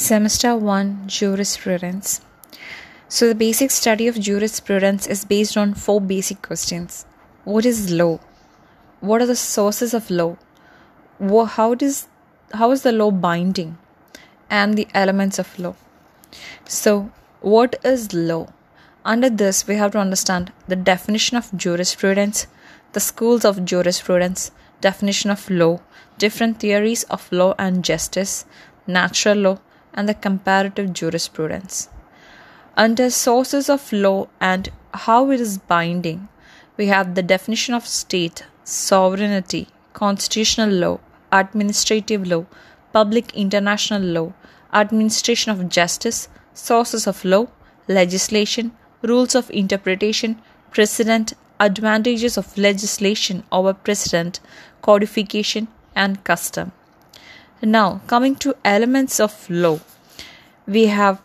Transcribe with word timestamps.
Semester 0.00 0.54
1 0.56 1.08
Jurisprudence. 1.08 2.20
So, 3.08 3.26
the 3.26 3.34
basic 3.34 3.72
study 3.72 4.06
of 4.06 4.14
jurisprudence 4.14 5.08
is 5.08 5.24
based 5.24 5.56
on 5.56 5.74
four 5.74 6.00
basic 6.00 6.40
questions 6.40 7.04
What 7.42 7.66
is 7.66 7.90
law? 7.90 8.20
What 9.00 9.22
are 9.22 9.26
the 9.26 9.34
sources 9.34 9.94
of 9.94 10.08
law? 10.08 10.36
How, 11.46 11.74
does, 11.74 12.06
how 12.52 12.70
is 12.70 12.82
the 12.82 12.92
law 12.92 13.10
binding? 13.10 13.76
And 14.48 14.78
the 14.78 14.86
elements 14.94 15.40
of 15.40 15.58
law. 15.58 15.74
So, 16.64 17.10
what 17.40 17.74
is 17.82 18.14
law? 18.14 18.52
Under 19.04 19.28
this, 19.28 19.66
we 19.66 19.74
have 19.74 19.90
to 19.92 19.98
understand 19.98 20.52
the 20.68 20.76
definition 20.76 21.36
of 21.36 21.50
jurisprudence, 21.56 22.46
the 22.92 23.00
schools 23.00 23.44
of 23.44 23.64
jurisprudence, 23.64 24.52
definition 24.80 25.30
of 25.30 25.50
law, 25.50 25.80
different 26.18 26.60
theories 26.60 27.02
of 27.10 27.32
law 27.32 27.56
and 27.58 27.84
justice, 27.84 28.44
natural 28.86 29.38
law, 29.38 29.58
and 29.98 30.08
the 30.08 30.14
comparative 30.14 30.92
jurisprudence. 30.92 31.88
Under 32.76 33.10
sources 33.10 33.68
of 33.68 33.92
law 33.92 34.28
and 34.40 34.68
how 34.94 35.32
it 35.32 35.40
is 35.40 35.58
binding, 35.58 36.28
we 36.76 36.86
have 36.86 37.16
the 37.16 37.22
definition 37.34 37.74
of 37.74 37.84
state, 37.84 38.44
sovereignty, 38.62 39.66
constitutional 39.94 40.70
law, 40.70 41.00
administrative 41.32 42.28
law, 42.28 42.46
public 42.92 43.34
international 43.34 44.02
law, 44.02 44.32
administration 44.72 45.50
of 45.50 45.68
justice, 45.68 46.28
sources 46.54 47.08
of 47.08 47.24
law, 47.24 47.48
legislation, 47.88 48.70
rules 49.02 49.34
of 49.34 49.50
interpretation, 49.50 50.40
precedent, 50.70 51.32
advantages 51.58 52.38
of 52.38 52.56
legislation 52.56 53.42
over 53.50 53.74
precedent, 53.74 54.38
codification, 54.80 55.66
and 55.96 56.22
custom. 56.22 56.70
Now, 57.62 58.00
coming 58.06 58.36
to 58.36 58.56
elements 58.64 59.18
of 59.18 59.48
law, 59.50 59.80
we 60.66 60.86
have 60.86 61.20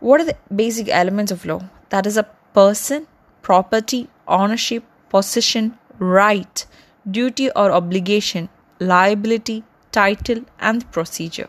what 0.00 0.20
are 0.20 0.24
the 0.24 0.36
basic 0.54 0.88
elements 0.88 1.32
of 1.32 1.44
law? 1.44 1.62
That 1.90 2.06
is 2.06 2.16
a 2.16 2.28
person, 2.52 3.06
property, 3.42 4.08
ownership, 4.28 4.84
possession, 5.08 5.78
right, 5.98 6.66
duty 7.10 7.50
or 7.50 7.70
obligation, 7.72 8.48
liability, 8.78 9.64
title, 9.92 10.44
and 10.60 10.90
procedure. 10.92 11.48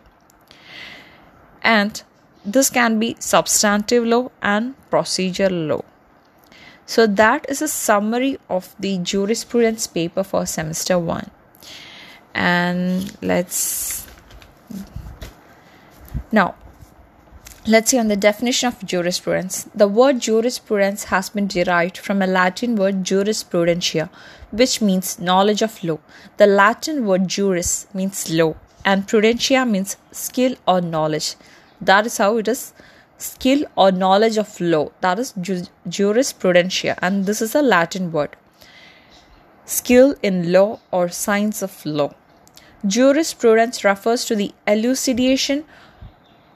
And 1.61 2.01
this 2.45 2.69
can 2.69 2.99
be 2.99 3.15
substantive 3.19 4.05
law 4.05 4.31
and 4.41 4.75
procedural 4.89 5.67
law. 5.67 5.81
So, 6.85 7.05
that 7.05 7.45
is 7.49 7.61
a 7.61 7.67
summary 7.67 8.37
of 8.49 8.73
the 8.79 8.97
jurisprudence 8.99 9.87
paper 9.87 10.23
for 10.23 10.45
semester 10.45 10.97
1. 10.97 11.29
And 12.33 13.11
let's 13.21 14.06
now, 16.31 16.55
let's 17.65 17.91
see 17.91 17.99
on 17.99 18.09
the 18.09 18.17
definition 18.17 18.67
of 18.67 18.85
jurisprudence. 18.85 19.69
The 19.73 19.87
word 19.87 20.19
jurisprudence 20.19 21.05
has 21.05 21.29
been 21.29 21.47
derived 21.47 21.97
from 21.97 22.21
a 22.21 22.27
Latin 22.27 22.75
word 22.75 23.03
jurisprudentia, 23.03 24.09
which 24.51 24.81
means 24.81 25.19
knowledge 25.19 25.61
of 25.61 25.83
law. 25.83 25.99
The 26.37 26.47
Latin 26.47 27.05
word 27.05 27.27
juris 27.27 27.87
means 27.93 28.29
law, 28.29 28.55
and 28.83 29.07
prudentia 29.07 29.69
means 29.69 29.97
skill 30.11 30.55
or 30.67 30.81
knowledge. 30.81 31.35
That 31.79 32.05
is 32.05 32.17
how 32.17 32.37
it 32.37 32.47
is 32.47 32.73
skill 33.17 33.65
or 33.75 33.91
knowledge 33.91 34.37
of 34.37 34.59
law. 34.59 34.89
That 35.01 35.19
is 35.19 35.33
ju- 35.39 35.67
jurisprudentia, 35.87 36.97
and 37.01 37.25
this 37.25 37.41
is 37.41 37.55
a 37.55 37.61
Latin 37.61 38.11
word. 38.11 38.35
Skill 39.65 40.15
in 40.21 40.51
law 40.51 40.79
or 40.91 41.09
science 41.09 41.61
of 41.61 41.85
law. 41.85 42.13
Jurisprudence 42.85 43.83
refers 43.83 44.23
to 44.25 44.35
the 44.35 44.53
elucidation 44.67 45.65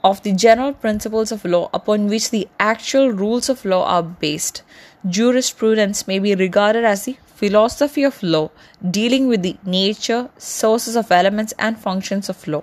of 0.04 0.22
the 0.22 0.32
general 0.32 0.72
principles 0.72 1.30
of 1.30 1.44
law 1.44 1.68
upon 1.72 2.08
which 2.08 2.30
the 2.30 2.48
actual 2.58 3.10
rules 3.10 3.48
of 3.48 3.64
law 3.64 3.84
are 3.84 4.02
based. 4.02 4.62
Jurisprudence 5.08 6.06
may 6.06 6.18
be 6.18 6.34
regarded 6.34 6.84
as 6.84 7.04
the 7.04 7.16
philosophy 7.36 8.02
of 8.02 8.22
law, 8.22 8.50
dealing 8.88 9.28
with 9.28 9.42
the 9.42 9.56
nature, 9.64 10.30
sources 10.38 10.96
of 10.96 11.10
elements, 11.10 11.54
and 11.58 11.78
functions 11.78 12.28
of 12.28 12.46
law. 12.46 12.62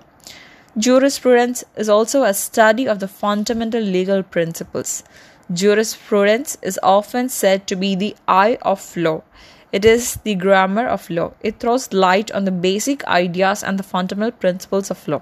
Jurisprudence 0.78 1.64
is 1.76 1.90
also 1.90 2.24
a 2.24 2.34
study 2.34 2.88
of 2.88 3.00
the 3.00 3.08
fundamental 3.08 3.82
legal 3.82 4.24
principles. 4.24 5.04
Jurisprudence 5.52 6.58
is 6.62 6.80
often 6.84 7.28
said 7.28 7.66
to 7.68 7.76
be 7.76 7.96
the 7.96 8.16
eye 8.28 8.58
of 8.62 8.96
law. 8.96 9.24
It 9.72 9.84
is 9.84 10.16
the 10.24 10.36
grammar 10.36 10.88
of 10.88 11.10
law. 11.10 11.34
It 11.42 11.60
throws 11.60 11.92
light 11.92 12.32
on 12.32 12.46
the 12.46 12.52
basic 12.52 13.04
ideas 13.06 13.64
and 13.64 13.78
the 13.78 13.84
fundamental 13.84 14.32
principles 14.32 14.90
of 14.90 15.08
law. 15.08 15.22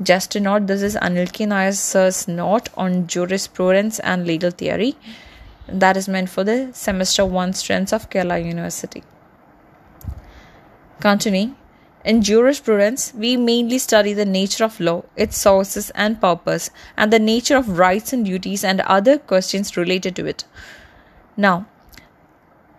Just 0.00 0.30
to 0.30 0.40
note, 0.40 0.68
this 0.68 0.82
is 0.82 0.94
Anil 0.94 1.32
K. 1.32 1.44
Note 2.32 2.68
on 2.76 3.08
jurisprudence 3.08 3.98
and 3.98 4.24
legal 4.24 4.52
theory. 4.52 4.96
That 5.66 5.96
is 5.96 6.08
meant 6.08 6.30
for 6.30 6.44
the 6.44 6.70
semester 6.72 7.26
1 7.26 7.52
students 7.54 7.92
of 7.92 8.08
Kerala 8.08 8.44
University. 8.44 9.02
Continuing, 11.00 11.56
in 12.04 12.22
jurisprudence, 12.22 13.12
we 13.12 13.36
mainly 13.36 13.78
study 13.78 14.12
the 14.12 14.24
nature 14.24 14.64
of 14.64 14.78
law, 14.78 15.02
its 15.16 15.36
sources 15.36 15.90
and 15.90 16.20
purpose, 16.20 16.70
and 16.96 17.12
the 17.12 17.18
nature 17.18 17.56
of 17.56 17.76
rights 17.76 18.12
and 18.12 18.24
duties 18.24 18.62
and 18.62 18.80
other 18.82 19.18
questions 19.18 19.76
related 19.76 20.14
to 20.14 20.26
it. 20.26 20.44
Now, 21.36 21.66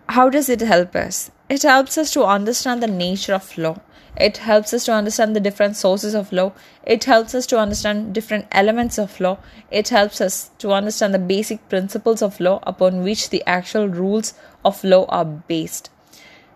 how 0.07 0.29
does 0.29 0.47
it 0.47 0.61
help 0.61 0.95
us? 0.95 1.31
It 1.49 1.63
helps 1.63 1.97
us 1.97 2.11
to 2.11 2.23
understand 2.23 2.81
the 2.81 2.87
nature 2.87 3.33
of 3.33 3.57
law. 3.57 3.81
It 4.17 4.37
helps 4.37 4.73
us 4.73 4.85
to 4.85 4.93
understand 4.93 5.35
the 5.35 5.39
different 5.39 5.75
sources 5.75 6.13
of 6.13 6.31
law. 6.31 6.53
It 6.83 7.03
helps 7.05 7.33
us 7.35 7.45
to 7.47 7.59
understand 7.59 8.13
different 8.13 8.47
elements 8.51 8.97
of 8.97 9.19
law. 9.19 9.37
It 9.71 9.89
helps 9.89 10.19
us 10.21 10.51
to 10.59 10.71
understand 10.71 11.13
the 11.13 11.19
basic 11.19 11.67
principles 11.69 12.21
of 12.21 12.39
law 12.39 12.59
upon 12.63 13.03
which 13.03 13.29
the 13.29 13.43
actual 13.45 13.87
rules 13.87 14.33
of 14.65 14.83
law 14.83 15.05
are 15.09 15.25
based. 15.25 15.89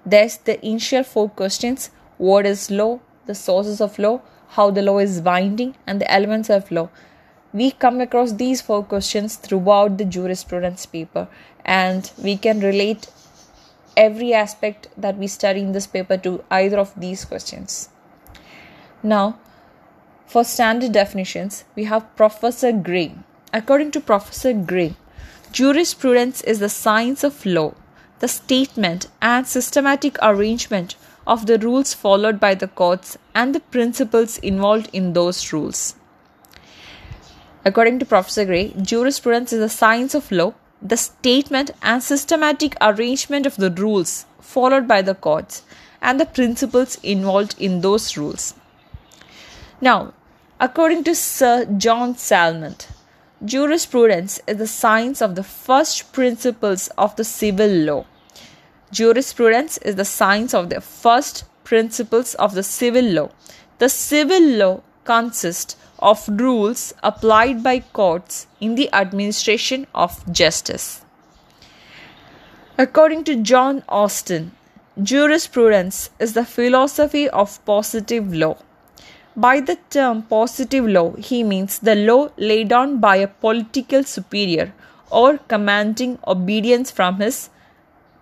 There's 0.06 0.38
the 0.38 0.64
initial 0.66 1.04
four 1.04 1.30
questions 1.30 1.90
what 2.18 2.46
is 2.46 2.70
law, 2.70 3.00
the 3.26 3.36
sources 3.36 3.82
of 3.82 3.98
law, 3.98 4.22
how 4.50 4.70
the 4.70 4.82
law 4.82 5.00
is 5.00 5.22
binding, 5.22 5.76
and 5.88 6.00
the 6.00 6.12
elements 6.12 6.50
of 6.50 6.72
law. 6.72 6.90
We 7.54 7.72
come 7.72 8.02
across 8.02 8.34
these 8.34 8.62
four 8.62 8.84
questions 8.84 9.36
throughout 9.36 9.98
the 9.98 10.06
jurisprudence 10.06 10.86
paper, 10.86 11.28
and 11.66 12.12
we 12.18 12.38
can 12.38 12.60
relate 12.60 13.08
every 13.96 14.34
aspect 14.34 14.88
that 14.98 15.18
we 15.18 15.28
study 15.28 15.62
in 15.62 15.72
this 15.72 15.88
paper 15.88 16.18
to 16.18 16.44
either 16.50 16.78
of 16.78 16.94
these 16.96 17.26
questions. 17.26 17.90
Now, 19.02 19.40
for 20.26 20.44
standard 20.44 20.92
definitions, 20.92 21.64
we 21.76 21.84
have 21.86 22.16
Professor 22.16 22.72
Gray. 22.72 23.16
According 23.54 23.92
to 23.92 24.02
Professor 24.02 24.54
Gray, 24.54 24.96
jurisprudence 25.52 26.42
is 26.42 26.60
the 26.60 26.70
science 26.70 27.24
of 27.24 27.46
law, 27.46 27.76
the 28.20 28.28
statement 28.28 29.08
and 29.22 29.46
systematic 29.46 30.18
arrangement 30.22 30.96
of 31.28 31.46
the 31.46 31.60
rules 31.60 31.94
followed 31.94 32.40
by 32.40 32.56
the 32.56 32.68
courts 32.68 33.18
and 33.36 33.54
the 33.54 33.60
principles 33.60 34.38
involved 34.40 34.90
in 34.94 35.14
those 35.14 35.54
rules. 35.54 35.96
According 37.66 38.00
to 38.00 38.06
Professor 38.06 38.46
Gray, 38.46 38.74
jurisprudence 38.82 39.54
is 39.54 39.60
the 39.60 39.70
science 39.70 40.16
of 40.16 40.32
law, 40.32 40.54
the 40.84 40.98
statement 40.98 41.72
and 41.82 42.04
systematic 42.04 42.76
arrangement 42.82 43.46
of 43.46 43.56
the 43.56 43.72
rules 43.72 44.26
followed 44.42 44.86
by 44.88 45.02
the 45.02 45.16
courts 45.16 45.64
and 46.02 46.20
the 46.20 46.26
principles 46.26 47.00
involved 47.02 47.56
in 47.58 47.80
those 47.80 48.18
rules. 48.18 48.54
Now, 49.80 50.14
according 50.60 51.06
to 51.06 51.16
Sir 51.16 51.66
John 51.78 52.16
Salmond, 52.16 52.88
jurisprudence 53.46 54.42
is 54.46 54.58
the 54.58 54.68
science 54.68 55.22
of 55.22 55.36
the 55.36 55.44
first 55.44 56.12
principles 56.12 56.90
of 56.98 57.16
the 57.16 57.24
civil 57.24 57.70
law. 57.70 58.06
Jurisprudence 58.92 59.78
is 59.80 59.96
the 59.96 60.06
science 60.06 60.54
of 60.54 60.70
the 60.70 60.82
first 60.82 61.46
principles 61.64 62.36
of 62.36 62.54
the 62.56 62.64
civil 62.64 63.06
law. 63.06 63.30
The 63.80 63.90
civil 63.90 64.42
law 64.42 64.82
consists 65.06 65.78
of 66.12 66.28
rules 66.28 66.94
applied 67.02 67.64
by 67.64 67.80
courts 67.80 68.48
in 68.60 68.76
the 68.76 68.90
administration 68.94 69.88
of 69.96 70.20
justice. 70.32 71.02
According 72.78 73.24
to 73.26 73.42
John 73.52 73.84
Austin, 73.88 74.52
jurisprudence 75.02 76.10
is 76.20 76.34
the 76.34 76.46
philosophy 76.46 77.30
of 77.30 77.64
positive 77.66 78.34
law. 78.34 78.58
By 79.36 79.62
the 79.62 79.78
term 79.90 80.24
positive 80.24 80.88
law, 80.88 81.14
he 81.14 81.42
means 81.44 81.80
the 81.80 81.96
law 81.96 82.30
laid 82.38 82.68
down 82.68 83.00
by 83.00 83.16
a 83.16 83.28
political 83.28 84.04
superior 84.04 84.74
or 85.10 85.38
commanding 85.48 86.20
obedience 86.28 86.92
from 86.92 87.20
his 87.20 87.50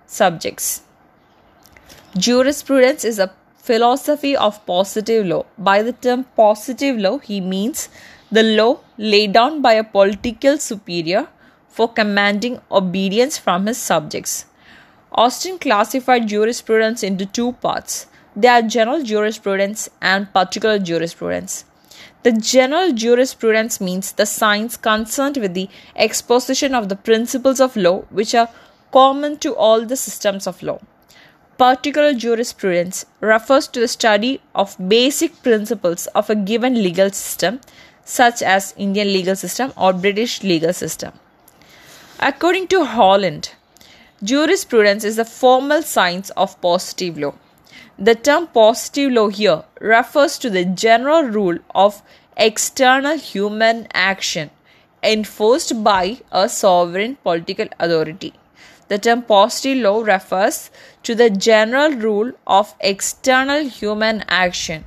subjects. 0.05 0.83
Jurisprudence 2.17 3.05
is 3.05 3.19
a 3.19 3.33
philosophy 3.61 4.35
of 4.35 4.65
positive 4.65 5.25
law. 5.25 5.45
By 5.57 5.81
the 5.83 5.93
term 5.93 6.25
positive 6.35 6.97
law, 6.97 7.17
he 7.19 7.39
means 7.41 7.89
the 8.31 8.43
law 8.43 8.79
laid 8.97 9.33
down 9.33 9.61
by 9.61 9.73
a 9.73 9.83
political 9.83 10.57
superior 10.57 11.27
for 11.69 11.87
commanding 11.87 12.59
obedience 12.71 13.37
from 13.37 13.67
his 13.67 13.77
subjects. 13.77 14.45
Austin 15.11 15.59
classified 15.59 16.27
jurisprudence 16.27 17.03
into 17.03 17.25
two 17.25 17.51
parts. 17.53 18.07
They 18.35 18.47
are 18.47 18.61
general 18.61 19.03
jurisprudence 19.03 19.89
and 20.01 20.33
particular 20.33 20.79
jurisprudence. 20.79 21.65
The 22.23 22.31
general 22.31 22.93
jurisprudence 22.93 23.81
means 23.81 24.11
the 24.11 24.25
science 24.25 24.77
concerned 24.77 25.37
with 25.37 25.53
the 25.53 25.69
exposition 25.95 26.73
of 26.73 26.87
the 26.87 26.95
principles 26.95 27.59
of 27.59 27.75
law 27.75 28.01
which 28.09 28.33
are 28.33 28.49
common 28.91 29.37
to 29.37 29.55
all 29.55 29.85
the 29.85 29.97
systems 29.97 30.47
of 30.47 30.61
law. 30.63 30.79
Particular 31.61 32.15
jurisprudence 32.15 33.05
refers 33.19 33.67
to 33.67 33.79
the 33.79 33.87
study 33.87 34.41
of 34.55 34.75
basic 34.89 35.43
principles 35.43 36.07
of 36.07 36.27
a 36.27 36.33
given 36.33 36.73
legal 36.81 37.11
system, 37.11 37.59
such 38.03 38.41
as 38.41 38.73
Indian 38.77 39.13
legal 39.13 39.35
system 39.35 39.71
or 39.77 39.93
British 39.93 40.41
legal 40.41 40.73
system. 40.73 41.13
According 42.19 42.67
to 42.69 42.83
Holland, 42.83 43.51
jurisprudence 44.23 45.03
is 45.03 45.17
the 45.17 45.23
formal 45.23 45.83
science 45.83 46.31
of 46.31 46.59
positive 46.61 47.19
law. 47.19 47.35
The 47.99 48.15
term 48.15 48.47
positive 48.47 49.11
law 49.11 49.27
here 49.27 49.63
refers 49.79 50.39
to 50.39 50.49
the 50.49 50.65
general 50.65 51.21
rule 51.21 51.59
of 51.75 52.01
external 52.37 53.19
human 53.19 53.87
action 53.93 54.49
enforced 55.03 55.83
by 55.83 56.21
a 56.31 56.49
sovereign 56.49 57.17
political 57.17 57.67
authority. 57.79 58.33
The 58.91 58.97
term 58.97 59.21
positive 59.21 59.77
law 59.83 60.01
refers 60.01 60.69
to 61.03 61.15
the 61.15 61.29
general 61.29 61.93
rule 61.93 62.31
of 62.45 62.75
external 62.81 63.63
human 63.75 64.25
action 64.27 64.83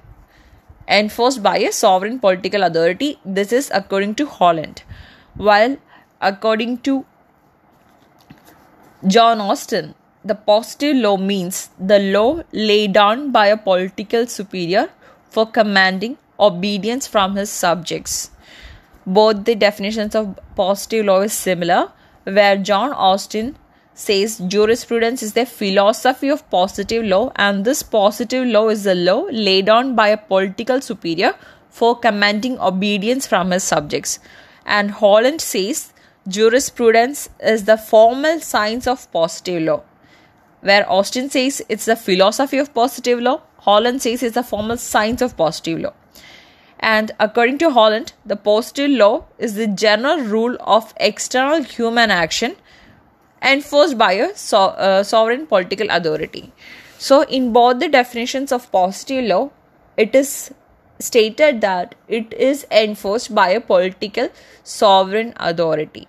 enforced 0.86 1.42
by 1.42 1.56
a 1.60 1.72
sovereign 1.72 2.18
political 2.18 2.64
authority. 2.64 3.18
This 3.24 3.50
is 3.50 3.70
according 3.72 4.16
to 4.16 4.26
Holland. 4.26 4.82
While 5.36 5.78
according 6.20 6.76
to 6.88 7.06
John 9.06 9.40
Austin, 9.40 9.94
the 10.22 10.34
positive 10.34 10.96
law 10.96 11.16
means 11.16 11.70
the 11.78 11.98
law 11.98 12.42
laid 12.52 12.92
down 12.92 13.32
by 13.32 13.46
a 13.46 13.56
political 13.56 14.26
superior 14.26 14.90
for 15.30 15.46
commanding 15.46 16.18
obedience 16.38 17.06
from 17.06 17.36
his 17.36 17.48
subjects. 17.48 18.30
Both 19.06 19.44
the 19.44 19.54
definitions 19.54 20.14
of 20.14 20.38
positive 20.54 21.06
law 21.06 21.20
is 21.22 21.32
similar, 21.32 21.90
where 22.24 22.58
John 22.58 22.92
Austin 22.92 23.56
says 23.94 24.38
jurisprudence 24.38 25.22
is 25.22 25.32
the 25.34 25.46
philosophy 25.46 26.28
of 26.28 26.48
positive 26.50 27.04
law, 27.04 27.32
and 27.36 27.64
this 27.64 27.82
positive 27.82 28.46
law 28.46 28.68
is 28.68 28.84
the 28.84 28.94
law 28.94 29.26
laid 29.30 29.66
down 29.66 29.94
by 29.94 30.08
a 30.08 30.16
political 30.16 30.80
superior 30.80 31.34
for 31.70 31.98
commanding 31.98 32.58
obedience 32.58 33.26
from 33.26 33.52
his 33.52 33.62
subjects. 33.62 34.18
And 34.66 34.90
Holland 34.90 35.40
says 35.40 35.92
jurisprudence 36.26 37.28
is 37.40 37.64
the 37.64 37.76
formal 37.76 38.40
science 38.40 38.86
of 38.86 39.10
positive 39.12 39.62
law. 39.62 39.82
Where 40.60 40.90
Austin 40.90 41.30
says 41.30 41.62
it's 41.68 41.84
the 41.84 41.96
philosophy 41.96 42.58
of 42.58 42.74
positive 42.74 43.20
law, 43.20 43.42
Holland 43.58 44.02
says 44.02 44.22
it's 44.22 44.34
the 44.34 44.42
formal 44.42 44.76
science 44.76 45.22
of 45.22 45.36
positive 45.36 45.78
law. 45.78 45.92
And 46.80 47.12
according 47.20 47.58
to 47.58 47.70
Holland, 47.70 48.12
the 48.26 48.36
positive 48.36 48.90
law 48.90 49.26
is 49.38 49.54
the 49.54 49.66
general 49.66 50.18
rule 50.18 50.56
of 50.60 50.92
external 50.96 51.62
human 51.62 52.10
action 52.10 52.56
enforced 53.44 53.98
by 53.98 54.12
a 54.12 54.34
so, 54.36 54.58
uh, 54.88 55.02
sovereign 55.02 55.46
political 55.46 55.88
authority. 55.90 56.52
So, 56.98 57.22
in 57.24 57.52
both 57.52 57.80
the 57.80 57.88
definitions 57.88 58.52
of 58.52 58.70
positive 58.72 59.24
law, 59.24 59.50
it 59.96 60.14
is 60.14 60.52
stated 60.98 61.60
that 61.60 61.94
it 62.08 62.32
is 62.32 62.66
enforced 62.70 63.34
by 63.34 63.48
a 63.50 63.60
political 63.60 64.28
sovereign 64.62 65.34
authority. 65.36 66.08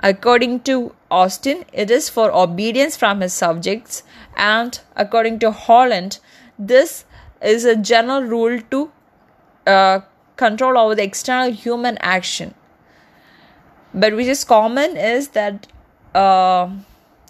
According 0.00 0.60
to 0.60 0.94
Austin, 1.10 1.64
it 1.72 1.90
is 1.90 2.10
for 2.10 2.30
obedience 2.30 2.96
from 2.96 3.20
his 3.20 3.32
subjects, 3.32 4.02
and 4.36 4.78
according 4.96 5.38
to 5.38 5.50
Holland, 5.50 6.18
this 6.58 7.04
is 7.40 7.64
a 7.64 7.76
general 7.76 8.22
rule 8.22 8.60
to 8.70 8.90
uh, 9.66 10.00
control 10.36 10.76
over 10.76 10.94
the 10.94 11.02
external 11.02 11.50
human 11.50 11.96
action. 12.00 12.54
But 13.94 14.16
which 14.16 14.26
is 14.26 14.44
common 14.44 14.96
is 14.96 15.28
that 15.28 15.68
uh, 16.14 16.70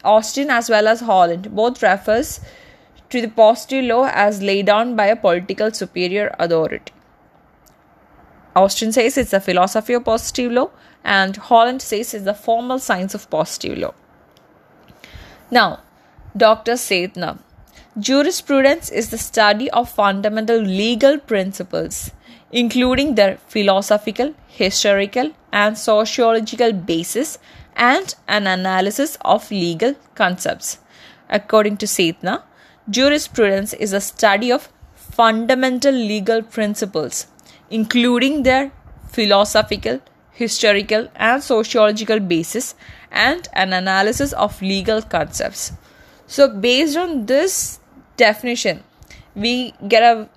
Austin 0.05 0.51
as 0.51 0.69
well 0.69 0.87
as 0.87 1.01
Holland 1.01 1.55
both 1.55 1.83
refers 1.83 2.41
to 3.11 3.21
the 3.21 3.29
positive 3.29 3.85
law 3.85 4.11
as 4.13 4.43
laid 4.43 4.67
down 4.67 4.97
by 4.97 5.07
a 5.07 5.17
political 5.17 5.71
superior 5.71 6.35
authority. 6.39 6.93
Austin 8.57 8.93
says 8.93 9.19
it's 9.19 9.33
a 9.33 9.41
philosophy 9.41 9.95
of 9.95 10.05
positive 10.05 10.53
law, 10.53 10.71
and 11.03 11.37
Holland 11.37 11.83
says 11.83 12.15
it's 12.15 12.25
the 12.25 12.35
formal 12.35 12.79
science 12.79 13.15
of 13.15 13.29
positive 13.31 13.79
law. 13.79 13.95
Now, 15.51 15.81
Dr. 16.37 16.73
Sethna. 16.73 17.39
Jurisprudence 17.99 18.91
is 18.91 19.11
the 19.11 19.19
study 19.19 19.71
of 19.71 19.89
fundamental 19.89 20.59
legal 20.59 21.19
principles, 21.19 22.11
including 22.51 23.15
their 23.15 23.37
philosophical, 23.47 24.35
historical, 24.49 25.31
and 25.53 25.79
sociological 25.79 26.73
basis 26.73 27.39
and 27.77 28.15
an 28.29 28.47
analysis 28.47 29.17
of 29.23 29.51
legal 29.51 29.95
concepts. 30.15 30.79
According 31.29 31.79
to 31.79 31.87
Sethna, 31.87 32.43
jurisprudence 32.89 33.73
is 33.75 33.93
a 33.93 34.01
study 34.01 34.53
of 34.53 34.69
fundamental 34.95 35.93
legal 35.93 36.43
principles, 36.43 37.27
including 37.71 38.43
their 38.43 38.73
philosophical, 39.09 40.01
historical, 40.33 41.09
and 41.15 41.43
sociological 41.43 42.21
basis, 42.21 42.75
and 43.11 43.49
an 43.53 43.73
analysis 43.73 44.33
of 44.33 44.61
legal 44.61 45.01
concepts. 45.03 45.73
So, 46.27 46.49
based 46.49 46.97
on 46.97 47.27
this 47.27 47.81
definition, 48.17 48.83
we 49.35 49.75
get 49.89 50.03
a 50.03 50.29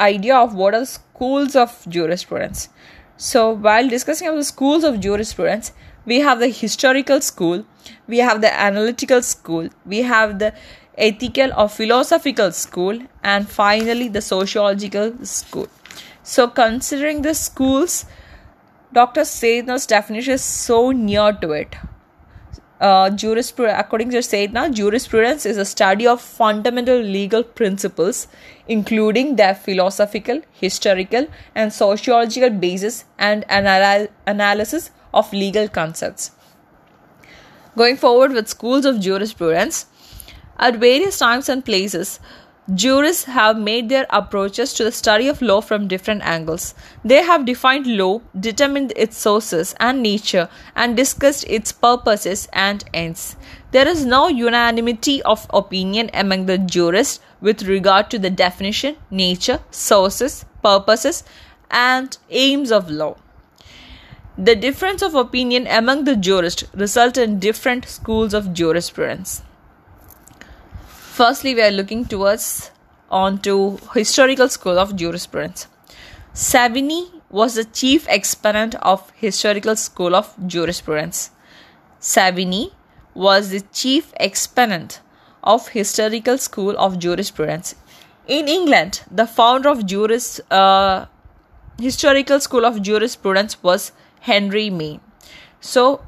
idea 0.00 0.36
of 0.36 0.54
what 0.54 0.74
are 0.74 0.84
schools 0.84 1.54
of 1.54 1.84
jurisprudence. 1.88 2.68
So, 3.16 3.50
while 3.50 3.88
discussing 3.88 4.28
about 4.28 4.38
the 4.38 4.44
schools 4.44 4.84
of 4.84 5.00
jurisprudence, 5.00 5.72
we 6.04 6.20
have 6.20 6.40
the 6.40 6.48
historical 6.48 7.20
school, 7.20 7.64
we 8.06 8.18
have 8.18 8.40
the 8.40 8.52
analytical 8.52 9.22
school, 9.22 9.68
we 9.86 10.02
have 10.02 10.38
the 10.38 10.52
ethical 10.98 11.52
or 11.56 11.68
philosophical 11.68 12.52
school, 12.52 12.98
and 13.22 13.48
finally 13.48 14.08
the 14.08 14.20
sociological 14.20 15.12
school. 15.24 15.68
So, 16.22 16.48
considering 16.48 17.22
the 17.22 17.34
schools, 17.34 18.04
Dr. 18.92 19.22
Sethna's 19.22 19.86
definition 19.86 20.34
is 20.34 20.44
so 20.44 20.90
near 20.90 21.32
to 21.32 21.52
it. 21.52 21.74
Uh, 22.80 23.08
jurisprudence, 23.10 23.78
according 23.78 24.10
to 24.10 24.18
Sethna, 24.18 24.74
jurisprudence 24.74 25.46
is 25.46 25.56
a 25.56 25.64
study 25.64 26.06
of 26.06 26.20
fundamental 26.20 26.98
legal 26.98 27.44
principles, 27.44 28.26
including 28.66 29.36
their 29.36 29.54
philosophical, 29.54 30.40
historical, 30.52 31.28
and 31.54 31.72
sociological 31.72 32.50
basis 32.50 33.04
and 33.18 33.44
anal- 33.48 34.08
analysis 34.26 34.90
of 35.12 35.32
legal 35.32 35.68
concepts. 35.68 36.32
Going 37.76 37.96
forward 37.96 38.32
with 38.32 38.48
schools 38.48 38.84
of 38.84 39.00
jurisprudence, 39.00 39.86
at 40.58 40.76
various 40.76 41.18
times 41.18 41.48
and 41.48 41.64
places, 41.64 42.20
jurists 42.74 43.24
have 43.24 43.58
made 43.58 43.88
their 43.88 44.06
approaches 44.10 44.72
to 44.74 44.84
the 44.84 44.92
study 44.92 45.26
of 45.26 45.42
law 45.42 45.60
from 45.60 45.88
different 45.88 46.22
angles. 46.22 46.74
They 47.04 47.22
have 47.22 47.44
defined 47.44 47.86
law, 47.86 48.20
determined 48.38 48.92
its 48.94 49.16
sources 49.16 49.74
and 49.80 50.02
nature, 50.02 50.48
and 50.76 50.96
discussed 50.96 51.44
its 51.48 51.72
purposes 51.72 52.48
and 52.52 52.84
ends. 52.94 53.36
There 53.72 53.88
is 53.88 54.04
no 54.04 54.28
unanimity 54.28 55.22
of 55.22 55.46
opinion 55.50 56.10
among 56.14 56.46
the 56.46 56.58
jurists 56.58 57.20
with 57.40 57.62
regard 57.62 58.10
to 58.10 58.18
the 58.18 58.30
definition, 58.30 58.96
nature, 59.10 59.60
sources, 59.70 60.44
purposes, 60.62 61.24
and 61.70 62.16
aims 62.30 62.70
of 62.70 62.90
law. 62.90 63.16
The 64.38 64.56
difference 64.56 65.02
of 65.02 65.14
opinion 65.14 65.66
among 65.66 66.04
the 66.04 66.16
jurists 66.16 66.64
result 66.72 67.18
in 67.18 67.38
different 67.38 67.84
schools 67.86 68.32
of 68.32 68.54
jurisprudence. 68.54 69.42
Firstly, 70.86 71.54
we 71.54 71.60
are 71.60 71.70
looking 71.70 72.06
towards 72.06 72.70
onto 73.10 73.76
historical 73.92 74.48
school 74.48 74.78
of 74.78 74.96
jurisprudence. 74.96 75.68
Savigny 76.32 77.10
was 77.28 77.56
the 77.56 77.64
chief 77.64 78.06
exponent 78.08 78.74
of 78.76 79.10
historical 79.16 79.76
school 79.76 80.16
of 80.16 80.34
jurisprudence. 80.46 81.30
Savigny 82.00 82.72
was 83.14 83.50
the 83.50 83.60
chief 83.60 84.14
exponent 84.16 85.00
of 85.44 85.68
historical 85.68 86.38
school 86.38 86.74
of 86.78 86.98
jurisprudence. 86.98 87.74
In 88.26 88.48
England, 88.48 89.02
the 89.10 89.26
founder 89.26 89.68
of 89.68 89.84
juris, 89.84 90.40
uh, 90.50 91.04
historical 91.78 92.40
school 92.40 92.64
of 92.64 92.80
jurisprudence 92.80 93.62
was 93.62 93.92
Henry 94.22 94.70
Maine. 94.70 95.00
So, 95.60 96.02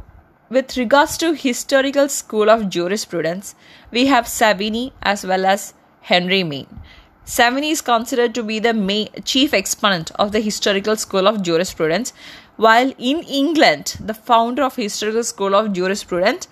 with 0.48 0.76
regards 0.76 1.16
to 1.18 1.34
historical 1.34 2.08
school 2.08 2.48
of 2.48 2.68
jurisprudence, 2.68 3.54
we 3.90 4.06
have 4.06 4.26
Savigny 4.26 4.92
as 5.02 5.24
well 5.26 5.44
as 5.44 5.74
Henry 6.02 6.44
Maine. 6.44 6.80
Savigny 7.24 7.70
is 7.70 7.80
considered 7.80 8.34
to 8.34 8.42
be 8.42 8.58
the 8.58 8.74
main, 8.74 9.08
chief 9.24 9.52
exponent 9.52 10.12
of 10.12 10.30
the 10.30 10.40
historical 10.40 10.96
school 10.96 11.26
of 11.26 11.42
jurisprudence, 11.42 12.12
while 12.56 12.92
in 12.98 13.22
England, 13.22 13.96
the 13.98 14.14
founder 14.14 14.62
of 14.62 14.76
historical 14.76 15.24
school 15.24 15.54
of 15.54 15.72
jurisprudence 15.72 16.46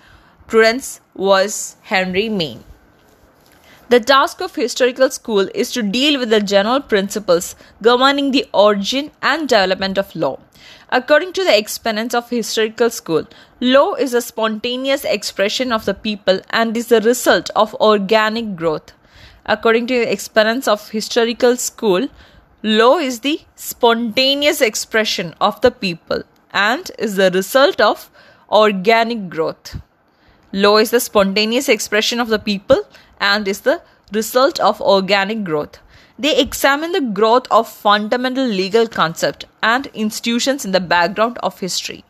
prudence 0.47 0.99
was 1.15 1.77
Henry 1.83 2.27
Maine. 2.27 2.63
The 3.93 3.99
task 3.99 4.41
of 4.41 4.55
historical 4.55 5.11
school 5.11 5.47
is 5.53 5.71
to 5.73 5.83
deal 5.83 6.19
with 6.19 6.31
the 6.31 6.39
general 6.41 6.81
principles 6.81 7.55
governing 7.83 8.31
the 8.31 8.47
origin 8.51 9.11
and 9.21 9.47
development 9.47 9.99
of 9.99 10.15
law. 10.15 10.39
According 10.89 11.33
to 11.33 11.43
the 11.43 11.55
exponents 11.55 12.15
of 12.15 12.31
historical 12.31 12.89
school, 12.89 13.27
law 13.61 13.93
is 13.93 14.15
a 14.15 14.21
spontaneous 14.23 15.05
expression 15.05 15.71
of 15.71 15.85
the 15.85 15.93
people 15.93 16.41
and 16.49 16.75
is 16.75 16.87
the 16.87 17.01
result 17.01 17.51
of 17.55 17.75
organic 17.75 18.55
growth. 18.55 18.93
According 19.45 19.85
to 19.85 19.99
the 19.99 20.11
exponents 20.11 20.67
of 20.67 20.89
historical 20.89 21.55
school, 21.55 22.07
law 22.63 22.97
is 22.97 23.19
the 23.19 23.41
spontaneous 23.53 24.59
expression 24.59 25.35
of 25.39 25.61
the 25.61 25.69
people 25.69 26.23
and 26.49 26.89
is 26.97 27.15
the 27.17 27.29
result 27.29 27.79
of 27.79 28.09
organic 28.49 29.29
growth. 29.29 29.75
Law 30.53 30.77
is 30.77 30.91
the 30.91 30.99
spontaneous 30.99 31.67
expression 31.67 32.19
of 32.19 32.27
the 32.29 32.37
people 32.37 32.83
and 33.19 33.47
is 33.47 33.61
the 33.61 33.81
result 34.11 34.59
of 34.59 34.79
organic 34.79 35.43
growth. 35.43 35.79
They 36.19 36.37
examine 36.37 36.91
the 36.91 37.01
growth 37.01 37.47
of 37.49 37.67
fundamental 37.67 38.45
legal 38.45 38.87
concepts 38.87 39.47
and 39.63 39.87
institutions 39.87 40.63
in 40.63 40.71
the 40.71 40.79
background 40.79 41.39
of 41.39 41.59
history. 41.59 42.05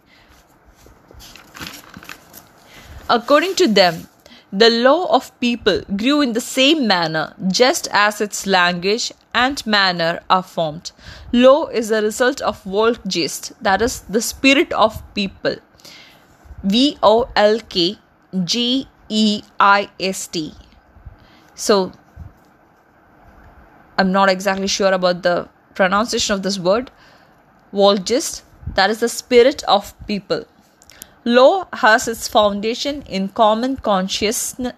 According 3.10 3.56
to 3.56 3.68
them, 3.68 4.10
the 4.52 4.70
law 4.70 5.06
of 5.16 5.38
people 5.40 5.82
grew 5.96 6.20
in 6.20 6.34
the 6.34 6.42
same 6.42 6.86
manner 6.86 7.34
just 7.48 7.88
as 7.92 8.20
its 8.20 8.46
language 8.46 9.14
and 9.34 9.66
manner 9.66 10.20
are 10.30 10.44
formed. 10.44 10.92
Law 11.32 11.68
is 11.68 11.90
the 11.90 12.02
result 12.02 12.42
of 12.42 12.62
Volkgeist, 12.64 13.54
that 13.62 13.82
is, 13.82 14.02
the 14.02 14.22
spirit 14.22 14.74
of 14.74 15.02
people. 15.16 15.56
V 16.64 16.98
O 17.02 17.30
L 17.36 17.60
K 17.68 17.98
G 18.44 18.88
E 19.10 19.44
I 19.60 19.90
S 20.00 20.28
T. 20.28 20.54
So, 21.56 21.92
I'm 23.98 24.12
not 24.12 24.30
exactly 24.30 24.68
sure 24.68 24.92
about 24.92 25.22
the 25.24 25.48
pronunciation 25.76 26.34
of 26.34 26.44
this 26.44 26.58
word. 26.58 26.90
Volkgeist, 27.74 28.42
that 28.76 28.90
is 28.90 29.00
the 29.00 29.10
spirit 29.10 29.64
of 29.64 29.94
people. 30.08 30.46
Law 31.26 31.68
has 31.74 32.08
its 32.08 32.28
foundation 32.28 33.02
in 33.04 33.30
common 33.30 33.78
consciousness 33.78 34.74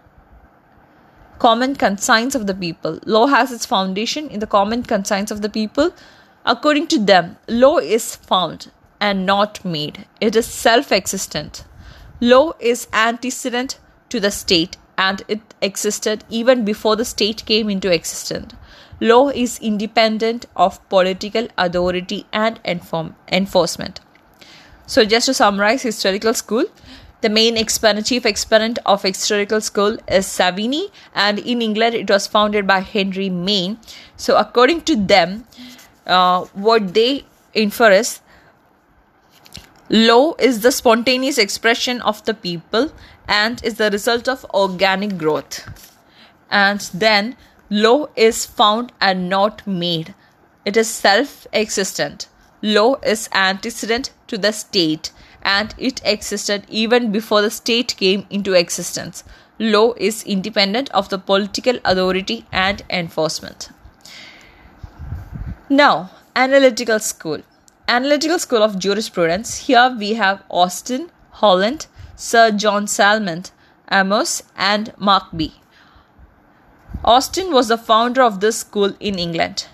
common 1.39 1.75
conscience 1.75 2.33
of 2.35 2.47
the 2.47 2.53
people. 2.53 2.99
Law 3.05 3.27
has 3.27 3.51
its 3.51 3.65
foundation 3.65 4.29
in 4.29 4.39
the 4.39 4.47
common 4.47 4.83
conscience 4.83 5.31
of 5.31 5.41
the 5.41 5.49
people. 5.49 5.91
According 6.45 6.87
to 6.87 6.99
them, 6.99 7.37
law 7.47 7.77
is 7.77 8.15
found 8.15 8.71
and 8.99 9.25
not 9.25 9.63
made. 9.65 10.05
It 10.21 10.35
is 10.35 10.45
self 10.45 10.91
existent. 10.91 11.65
Law 12.25 12.53
is 12.59 12.87
antecedent 12.91 13.77
to 14.09 14.19
the 14.19 14.31
state 14.31 14.77
and 14.97 15.21
it 15.27 15.41
existed 15.61 16.23
even 16.29 16.65
before 16.65 16.95
the 16.95 17.05
state 17.05 17.45
came 17.45 17.69
into 17.69 17.91
existence. 17.91 18.55
Law 18.99 19.29
is 19.29 19.59
independent 19.59 20.47
of 20.55 20.79
political 20.89 21.47
authority 21.55 22.25
and 22.33 22.59
inform- 22.65 23.15
enforcement. 23.31 23.99
So, 24.87 25.05
just 25.05 25.27
to 25.27 25.35
summarize 25.35 25.83
historical 25.83 26.33
school, 26.33 26.65
the 27.21 27.29
main 27.29 27.57
exponent, 27.57 28.07
chief 28.07 28.25
exponent 28.25 28.79
of 28.87 29.03
historical 29.03 29.61
school 29.61 29.97
is 30.07 30.25
Savigny, 30.25 30.89
and 31.13 31.37
in 31.37 31.61
England 31.61 31.93
it 31.93 32.09
was 32.09 32.25
founded 32.25 32.65
by 32.65 32.79
Henry 32.79 33.29
Maine. 33.29 33.77
So, 34.15 34.37
according 34.37 34.81
to 34.89 34.95
them, 34.95 35.45
uh, 36.07 36.45
what 36.53 36.93
they 36.95 37.25
infer 37.53 37.91
is 37.91 38.19
Law 39.89 40.33
is 40.39 40.61
the 40.61 40.71
spontaneous 40.71 41.37
expression 41.37 42.01
of 42.01 42.25
the 42.25 42.33
people 42.33 42.91
and 43.27 43.63
is 43.63 43.75
the 43.75 43.91
result 43.91 44.27
of 44.27 44.45
organic 44.45 45.17
growth. 45.17 45.69
And 46.49 46.79
then 46.93 47.37
law 47.69 48.07
is 48.15 48.45
found 48.45 48.93
and 48.99 49.29
not 49.29 49.65
made. 49.67 50.15
It 50.65 50.75
is 50.75 50.89
self 50.89 51.45
existent. 51.53 52.27
Law 52.63 52.95
is 53.03 53.29
antecedent 53.31 54.09
to 54.27 54.39
the 54.39 54.51
state 54.51 55.11
and 55.43 55.75
it 55.77 56.01
existed 56.03 56.65
even 56.67 57.11
before 57.11 57.43
the 57.43 57.51
state 57.51 57.95
came 57.95 58.25
into 58.31 58.53
existence. 58.53 59.23
Law 59.59 59.93
is 59.97 60.23
independent 60.23 60.89
of 60.89 61.09
the 61.09 61.19
political 61.19 61.77
authority 61.85 62.47
and 62.51 62.81
enforcement. 62.89 63.69
Now, 65.69 66.09
analytical 66.35 66.99
school 66.99 67.41
analytical 67.87 68.39
school 68.39 68.63
of 68.63 68.79
jurisprudence. 68.79 69.57
Here 69.67 69.95
we 69.97 70.13
have 70.13 70.43
Austin, 70.49 71.11
Holland, 71.31 71.87
Sir 72.15 72.51
John 72.51 72.85
Salmond, 72.87 73.51
Amos, 73.91 74.43
and 74.55 74.93
Markby. 74.99 75.53
Austin 77.03 77.51
was 77.51 77.67
the 77.67 77.77
founder 77.77 78.23
of 78.23 78.39
this 78.39 78.57
school 78.57 78.95
in 78.99 79.19
England. 79.19 79.67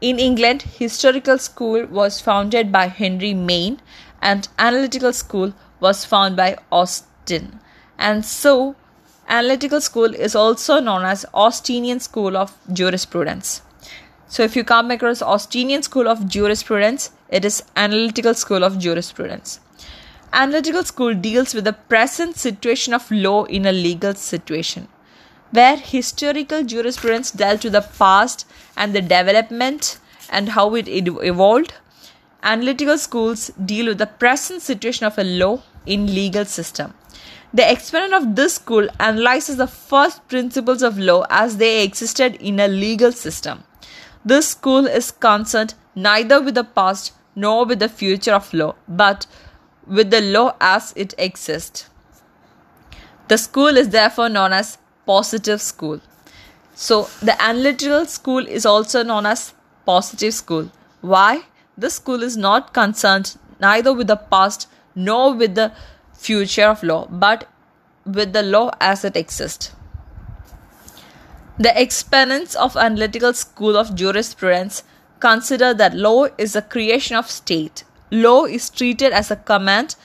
In 0.00 0.18
England, 0.18 0.62
historical 0.62 1.38
school 1.38 1.86
was 1.86 2.20
founded 2.20 2.70
by 2.70 2.86
Henry 2.86 3.34
Maine 3.34 3.80
and 4.20 4.48
analytical 4.58 5.12
school 5.12 5.52
was 5.80 6.04
founded 6.04 6.36
by 6.36 6.56
Austin. 6.70 7.60
And 7.98 8.24
so, 8.24 8.76
analytical 9.28 9.80
school 9.80 10.14
is 10.14 10.36
also 10.36 10.78
known 10.80 11.04
as 11.04 11.26
Austinian 11.34 12.00
school 12.00 12.36
of 12.36 12.56
jurisprudence. 12.72 13.62
So, 14.28 14.42
if 14.42 14.56
you 14.56 14.64
come 14.64 14.90
across 14.90 15.22
Austinian 15.22 15.82
school 15.82 16.08
of 16.08 16.28
jurisprudence, 16.28 17.10
it 17.34 17.44
is 17.44 17.62
analytical 17.74 18.32
school 18.32 18.62
of 18.62 18.78
jurisprudence. 18.78 19.60
Analytical 20.32 20.84
school 20.84 21.14
deals 21.14 21.52
with 21.54 21.64
the 21.64 21.72
present 21.72 22.36
situation 22.36 22.94
of 22.94 23.10
law 23.10 23.44
in 23.44 23.66
a 23.66 23.72
legal 23.72 24.14
situation, 24.14 24.86
where 25.50 25.76
historical 25.76 26.62
jurisprudence 26.62 27.32
dealt 27.32 27.64
with 27.64 27.72
the 27.72 27.88
past 27.98 28.46
and 28.76 28.94
the 28.94 29.00
development 29.00 29.98
and 30.30 30.50
how 30.50 30.74
it 30.76 30.86
evolved. 30.88 31.74
Analytical 32.44 32.98
schools 32.98 33.50
deal 33.64 33.86
with 33.86 33.98
the 33.98 34.06
present 34.06 34.62
situation 34.62 35.06
of 35.06 35.18
a 35.18 35.24
law 35.24 35.60
in 35.86 36.14
legal 36.14 36.44
system. 36.44 36.94
The 37.52 37.68
exponent 37.68 38.14
of 38.14 38.36
this 38.36 38.54
school 38.54 38.88
analyzes 39.00 39.56
the 39.56 39.66
first 39.66 40.26
principles 40.28 40.82
of 40.82 40.98
law 40.98 41.24
as 41.30 41.56
they 41.56 41.82
existed 41.82 42.36
in 42.36 42.60
a 42.60 42.68
legal 42.68 43.12
system. 43.12 43.64
This 44.24 44.48
school 44.48 44.86
is 44.86 45.10
concerned 45.10 45.74
neither 45.94 46.40
with 46.42 46.54
the 46.54 46.64
past 46.64 47.12
nor 47.34 47.64
with 47.64 47.78
the 47.78 47.88
future 47.88 48.34
of 48.34 48.52
law, 48.54 48.74
but 48.88 49.26
with 49.86 50.10
the 50.10 50.20
law 50.20 50.56
as 50.60 50.92
it 50.96 51.14
exists. 51.18 51.88
The 53.28 53.38
school 53.38 53.76
is 53.76 53.88
therefore 53.90 54.28
known 54.28 54.52
as 54.52 54.78
positive 55.06 55.60
school. 55.60 56.00
So, 56.74 57.08
the 57.22 57.40
analytical 57.40 58.06
school 58.06 58.46
is 58.46 58.66
also 58.66 59.02
known 59.02 59.26
as 59.26 59.54
positive 59.86 60.34
school. 60.34 60.70
Why? 61.00 61.44
This 61.76 61.94
school 61.94 62.22
is 62.22 62.36
not 62.36 62.72
concerned 62.74 63.36
neither 63.60 63.92
with 63.92 64.08
the 64.08 64.16
past 64.16 64.68
nor 64.94 65.34
with 65.34 65.54
the 65.54 65.72
future 66.12 66.66
of 66.66 66.82
law, 66.82 67.06
but 67.06 67.48
with 68.04 68.32
the 68.32 68.42
law 68.42 68.70
as 68.80 69.04
it 69.04 69.16
exists. 69.16 69.72
The 71.58 71.80
exponents 71.80 72.54
of 72.56 72.76
analytical 72.76 73.32
school 73.32 73.76
of 73.76 73.94
jurisprudence 73.94 74.82
consider 75.20 75.74
that 75.74 75.94
law 75.94 76.26
is 76.38 76.56
a 76.56 76.62
creation 76.62 77.16
of 77.16 77.30
state. 77.30 77.84
Law 78.10 78.44
is 78.44 78.70
treated 78.70 79.12
as 79.12 79.30
a 79.30 79.36
command 79.36 79.96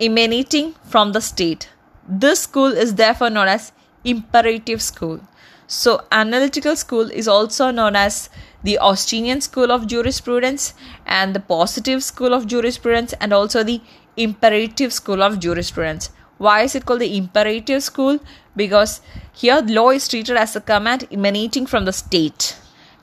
emanating 0.00 0.74
from 0.84 1.12
the 1.12 1.20
state. 1.20 1.68
This 2.08 2.40
school 2.40 2.72
is 2.72 2.94
therefore 2.94 3.30
known 3.30 3.48
as 3.48 3.72
imperative 4.04 4.80
school. 4.80 5.20
So, 5.66 6.04
analytical 6.10 6.76
school 6.76 7.10
is 7.10 7.28
also 7.28 7.70
known 7.70 7.94
as 7.94 8.30
the 8.62 8.78
Austinian 8.78 9.40
school 9.40 9.70
of 9.70 9.86
jurisprudence 9.86 10.74
and 11.06 11.34
the 11.34 11.40
positive 11.40 12.02
school 12.02 12.32
of 12.32 12.46
jurisprudence 12.46 13.12
and 13.20 13.32
also 13.32 13.62
the 13.62 13.80
imperative 14.16 14.92
school 14.92 15.22
of 15.22 15.38
jurisprudence. 15.38 16.10
Why 16.38 16.62
is 16.62 16.74
it 16.74 16.86
called 16.86 17.00
the 17.00 17.16
imperative 17.16 17.82
school? 17.82 18.18
Because 18.56 19.00
here 19.32 19.60
law 19.60 19.90
is 19.90 20.08
treated 20.08 20.36
as 20.36 20.56
a 20.56 20.60
command 20.60 21.06
emanating 21.12 21.66
from 21.66 21.84
the 21.84 21.92
state. 21.92 22.56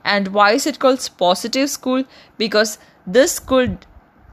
And 0.06 0.30
why 0.30 0.52
is 0.52 0.68
it 0.68 0.80
called 0.80 1.10
positive 1.18 1.70
school? 1.70 2.06
Because 2.38 2.78
this 3.06 3.34
school 3.34 3.78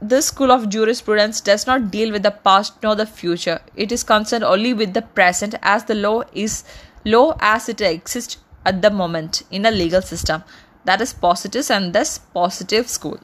this 0.01 0.25
school 0.27 0.51
of 0.51 0.67
jurisprudence 0.67 1.39
does 1.39 1.65
not 1.65 1.89
deal 1.89 2.11
with 2.11 2.23
the 2.23 2.31
past 2.31 2.73
nor 2.83 2.93
the 2.93 3.05
future. 3.05 3.61
It 3.75 3.91
is 3.91 4.03
concerned 4.03 4.43
only 4.43 4.73
with 4.73 4.93
the 4.93 5.01
present 5.01 5.55
as 5.61 5.85
the 5.85 5.95
law 5.95 6.23
is 6.33 6.63
law 7.05 7.37
as 7.39 7.69
it 7.69 7.81
exists 7.81 8.37
at 8.65 8.81
the 8.81 8.91
moment 8.91 9.43
in 9.49 9.65
a 9.65 9.71
legal 9.71 10.01
system. 10.01 10.43
That 10.85 11.01
is 11.01 11.13
positive 11.13 11.71
and 11.71 11.93
thus 11.93 12.17
positive 12.17 12.89
school. 12.89 13.19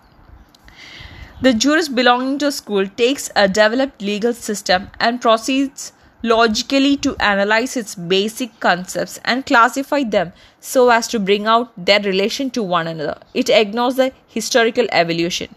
The 1.41 1.53
jurist 1.53 1.95
belonging 1.95 2.39
to 2.39 2.47
a 2.47 2.51
school 2.51 2.87
takes 2.87 3.29
a 3.35 3.47
developed 3.47 4.01
legal 4.01 4.33
system 4.33 4.89
and 4.99 5.21
proceeds 5.21 5.91
logically 6.21 6.97
to 6.97 7.15
analyze 7.17 7.77
its 7.77 7.95
basic 7.95 8.59
concepts 8.59 9.19
and 9.23 9.45
classify 9.45 10.03
them 10.03 10.33
so 10.59 10.89
as 10.89 11.07
to 11.07 11.19
bring 11.19 11.47
out 11.47 11.71
their 11.77 11.99
relation 12.01 12.49
to 12.51 12.63
one 12.63 12.87
another. 12.87 13.17
It 13.33 13.49
ignores 13.49 13.95
the 13.95 14.11
historical 14.27 14.87
evolution. 14.91 15.55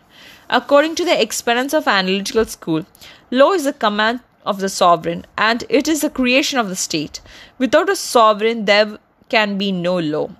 According 0.48 0.96
to 0.96 1.04
the 1.04 1.20
exponents 1.20 1.74
of 1.74 1.88
analytical 1.88 2.44
school, 2.44 2.84
law 3.30 3.52
is 3.52 3.66
a 3.66 3.72
command 3.72 4.20
of 4.44 4.60
the 4.60 4.68
sovereign 4.68 5.24
and 5.38 5.64
it 5.68 5.88
is 5.88 6.00
the 6.00 6.10
creation 6.10 6.58
of 6.58 6.68
the 6.68 6.76
state. 6.76 7.20
Without 7.58 7.88
a 7.88 7.96
sovereign, 7.96 8.64
there 8.64 8.98
can 9.28 9.56
be 9.56 9.72
no 9.72 9.98
law. 9.98 10.30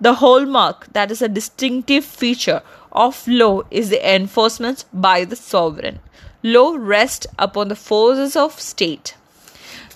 The 0.00 0.14
hallmark, 0.14 0.92
that 0.92 1.10
is 1.10 1.22
a 1.22 1.28
distinctive 1.28 2.04
feature 2.04 2.62
of 2.92 3.26
law, 3.26 3.62
is 3.70 3.90
the 3.90 4.14
enforcement 4.14 4.84
by 4.92 5.24
the 5.24 5.36
sovereign. 5.36 6.00
Law 6.42 6.76
rests 6.78 7.26
upon 7.38 7.68
the 7.68 7.76
forces 7.76 8.36
of 8.36 8.60
state. 8.60 9.14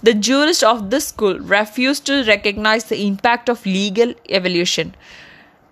The 0.03 0.15
jurists 0.15 0.63
of 0.63 0.89
this 0.89 1.09
school 1.09 1.39
refused 1.39 2.07
to 2.07 2.25
recognize 2.25 2.85
the 2.85 3.07
impact 3.07 3.51
of 3.51 3.67
legal 3.67 4.15
evolution. 4.31 4.95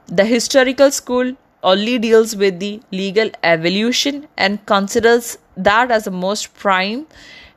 The 0.06 0.26
historical 0.26 0.90
school 0.90 1.34
only 1.62 1.98
deals 1.98 2.36
with 2.36 2.60
the 2.60 2.82
legal 2.92 3.30
evolution 3.42 4.28
and 4.36 4.64
considers 4.66 5.38
that 5.56 5.90
as 5.90 6.04
the 6.04 6.10
most 6.10 6.52
prime, 6.52 7.06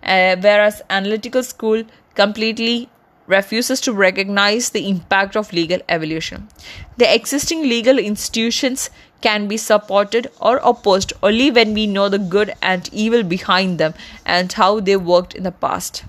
uh, 0.02 0.38
whereas 0.40 0.82
analytical 0.90 1.44
school 1.44 1.84
completely 2.16 2.90
refuses 3.28 3.82
to 3.82 3.92
recognize 3.92 4.70
the 4.70 4.88
impact 4.88 5.36
of 5.36 5.52
legal 5.52 5.82
evolution. 5.90 6.48
The 6.96 7.14
existing 7.14 7.64
legal 7.64 8.00
institutions 8.00 8.90
can 9.20 9.50
be 9.50 9.58
supported 9.58 10.32
or 10.40 10.62
opposed 10.64 11.12
only 11.22 11.52
when 11.52 11.74
we 11.74 11.86
know 11.86 12.08
the 12.08 12.18
good 12.18 12.54
and 12.62 12.90
evil 12.94 13.24
behind 13.24 13.78
them 13.78 13.94
and 14.26 14.52
how 14.54 14.80
they 14.80 14.96
worked 14.96 15.36
in 15.36 15.44
the 15.44 15.52
past. 15.52 16.06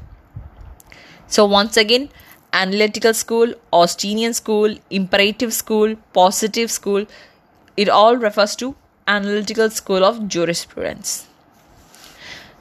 So, 1.33 1.47
once 1.47 1.79
again, 1.79 2.11
analytical 2.53 3.15
school, 3.15 3.55
Austinian 3.73 4.35
school, 4.35 4.75
imperative 4.91 5.55
school, 5.55 5.95
positive 6.13 6.71
school, 6.71 7.07
it 7.75 7.89
all 7.89 8.17
refers 8.17 8.55
to 8.57 8.75
analytical 9.09 9.71
school 9.71 10.05
of 10.05 10.29
jurisprudence. 10.29 11.27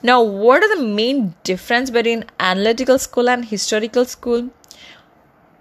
Now, 0.01 0.21
what 0.23 0.63
are 0.63 0.73
the 0.73 0.83
main 0.83 1.35
difference 1.43 1.89
between 1.89 2.23
analytical 2.39 2.97
school 2.97 3.29
and 3.29 3.43
historical 3.43 4.05
school? 4.05 4.49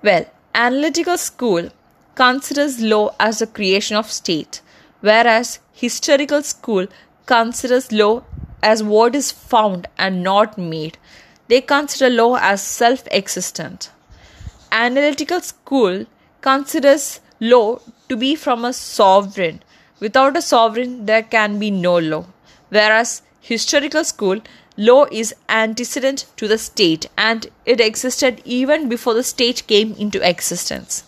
Well, 0.04 0.26
analytical 0.54 1.18
school 1.18 1.70
considers 2.14 2.80
law 2.80 3.16
as 3.18 3.40
the 3.40 3.48
creation 3.48 3.96
of 3.96 4.12
state, 4.12 4.60
whereas 5.00 5.58
historical 5.72 6.44
school 6.44 6.86
considers 7.26 7.90
law 7.90 8.22
as 8.62 8.84
what 8.84 9.16
is 9.16 9.32
found 9.32 9.88
and 9.98 10.22
not 10.22 10.56
made. 10.56 10.96
They 11.50 11.60
consider 11.60 12.08
law 12.08 12.36
as 12.40 12.62
self 12.62 13.08
existent. 13.10 13.90
Analytical 14.70 15.40
school 15.40 16.06
considers 16.42 17.18
law 17.40 17.80
to 18.08 18.16
be 18.16 18.36
from 18.36 18.64
a 18.64 18.72
sovereign. 18.72 19.60
Without 19.98 20.36
a 20.36 20.42
sovereign, 20.42 21.06
there 21.06 21.24
can 21.24 21.58
be 21.58 21.72
no 21.72 21.98
law. 21.98 22.26
Whereas 22.68 23.22
historical 23.40 24.04
school, 24.04 24.40
law 24.76 25.06
is 25.10 25.34
antecedent 25.48 26.26
to 26.36 26.46
the 26.46 26.56
state 26.56 27.08
and 27.18 27.48
it 27.66 27.80
existed 27.80 28.40
even 28.44 28.88
before 28.88 29.14
the 29.14 29.24
state 29.24 29.66
came 29.66 29.94
into 29.94 30.26
existence. 30.28 31.02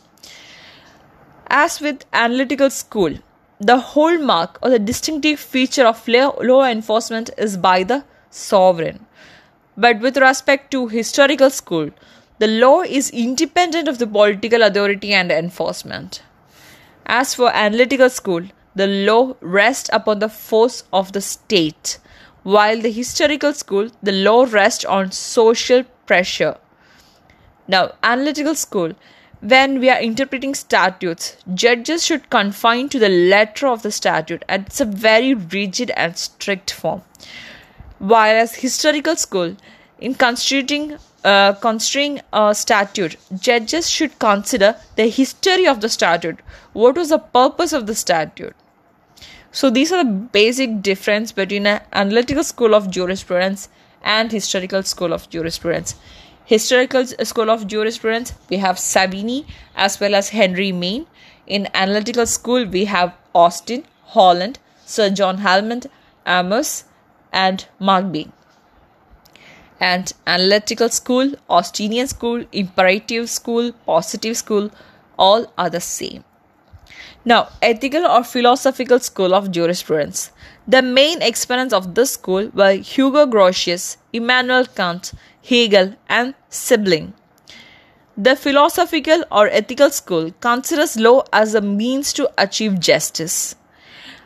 As 1.47 1.81
with 1.81 2.05
analytical 2.13 2.71
school, 2.71 3.15
the 3.61 3.79
hallmark 3.79 4.59
or 4.61 4.71
the 4.71 4.81
distinctive 4.81 5.39
feature 5.39 5.87
of 5.87 6.09
law 6.09 6.65
enforcement 6.65 7.31
is 7.39 7.57
by 7.57 7.85
the 7.85 8.05
sovereign. 8.31 9.07
But 9.76 10.00
with 10.00 10.19
respect 10.19 10.71
to 10.73 10.88
historical 10.88 11.50
school, 11.50 11.91
the 12.38 12.47
law 12.47 12.83
is 12.83 13.11
independent 13.11 13.88
of 13.88 13.99
the 13.99 14.07
political 14.07 14.62
authority 14.62 15.12
and 15.14 15.33
enforcement. 15.33 16.23
As 17.07 17.35
for 17.35 17.55
analytical 17.55 18.11
school, 18.11 18.43
the 18.75 18.87
law 18.87 19.35
rests 19.41 19.88
upon 19.93 20.19
the 20.19 20.29
force 20.29 20.85
of 20.93 21.12
the 21.12 21.21
state, 21.21 21.99
while 22.43 22.81
the 22.81 22.91
historical 22.91 23.52
school, 23.55 23.91
the 24.02 24.12
law 24.12 24.45
rests 24.45 24.85
on 24.85 25.12
social 25.12 25.85
pressure. 26.07 26.57
Now, 27.69 27.93
analytical 28.02 28.55
school, 28.55 28.93
when 29.41 29.79
we 29.81 29.88
are 29.88 30.00
interpreting 30.00 30.55
statutes, 30.55 31.37
judges 31.55 32.05
should 32.05 32.31
confine 32.31 32.88
to 32.91 32.99
the 32.99 33.09
letter 33.09 33.67
of 33.69 33.83
the 33.83 33.91
statute, 33.91 34.45
and 34.49 34.67
it's 34.67 34.81
a 34.81 34.85
very 34.85 35.35
rigid 35.35 35.91
and 35.97 36.17
strict 36.17 36.71
form 36.71 37.02
whereas 38.02 38.56
historical 38.56 39.15
school 39.15 39.56
in 40.00 40.15
constituting 40.15 40.99
uh, 41.25 41.54
a 42.32 42.54
statute 42.54 43.17
judges 43.38 43.88
should 43.88 44.19
consider 44.19 44.75
the 44.97 45.06
history 45.08 45.67
of 45.69 45.80
the 45.80 45.88
statute. 45.88 46.41
What 46.73 46.97
was 46.97 47.10
the 47.10 47.19
purpose 47.19 47.73
of 47.73 47.86
the 47.86 47.95
statute? 47.95 48.56
So 49.52 49.71
these 49.71 49.93
are 49.93 50.02
the 50.02 50.10
basic 50.10 50.82
difference 50.82 51.30
between 51.30 51.67
an 51.67 51.80
analytical 51.93 52.43
school 52.43 52.75
of 52.75 52.91
jurisprudence 52.91 53.69
and 54.02 54.32
historical 54.32 54.82
school 54.82 55.12
of 55.12 55.30
jurisprudence. 55.30 55.95
Historical 56.45 57.06
school 57.06 57.50
of 57.50 57.69
jurisprudence 57.69 58.34
we 58.50 58.56
have 58.56 58.76
Savigny 58.76 59.47
as 59.76 60.00
well 60.00 60.17
as 60.17 60.30
henry 60.30 60.73
maine 60.73 61.06
in 61.47 61.69
analytical 61.73 62.26
school 62.26 62.65
we 62.65 62.84
have 62.86 63.15
austin 63.32 63.84
holland 64.15 64.58
sir 64.84 65.08
john 65.08 65.38
helmont 65.38 65.86
amos 66.26 66.84
and 67.32 67.66
Markby. 67.80 68.30
And 69.80 70.12
analytical 70.26 70.88
school, 70.88 71.32
Austinian 71.49 72.06
school, 72.06 72.45
imperative 72.52 73.28
school, 73.28 73.73
positive 73.86 74.36
school, 74.36 74.71
all 75.18 75.52
are 75.58 75.71
the 75.71 75.80
same. 75.80 76.25
Now, 77.25 77.49
ethical 77.60 78.04
or 78.06 78.25
philosophical 78.25 78.99
school 78.99 79.34
of 79.34 79.50
jurisprudence. 79.50 80.30
The 80.66 80.82
main 80.82 81.23
exponents 81.23 81.73
of 81.73 81.95
this 81.95 82.12
school 82.12 82.50
were 82.52 82.73
Hugo 82.73 83.26
Grotius, 83.26 83.97
Immanuel 84.12 84.66
Kant, 84.66 85.12
Hegel, 85.42 85.95
and 86.08 86.34
Schelling. 86.50 87.14
The 88.16 88.36
philosophical 88.36 89.25
or 89.32 89.49
ethical 89.49 89.90
school 89.90 90.32
considers 90.40 90.97
law 90.97 91.25
as 91.32 91.54
a 91.54 91.60
means 91.60 92.12
to 92.14 92.30
achieve 92.36 92.78
justice. 92.78 93.54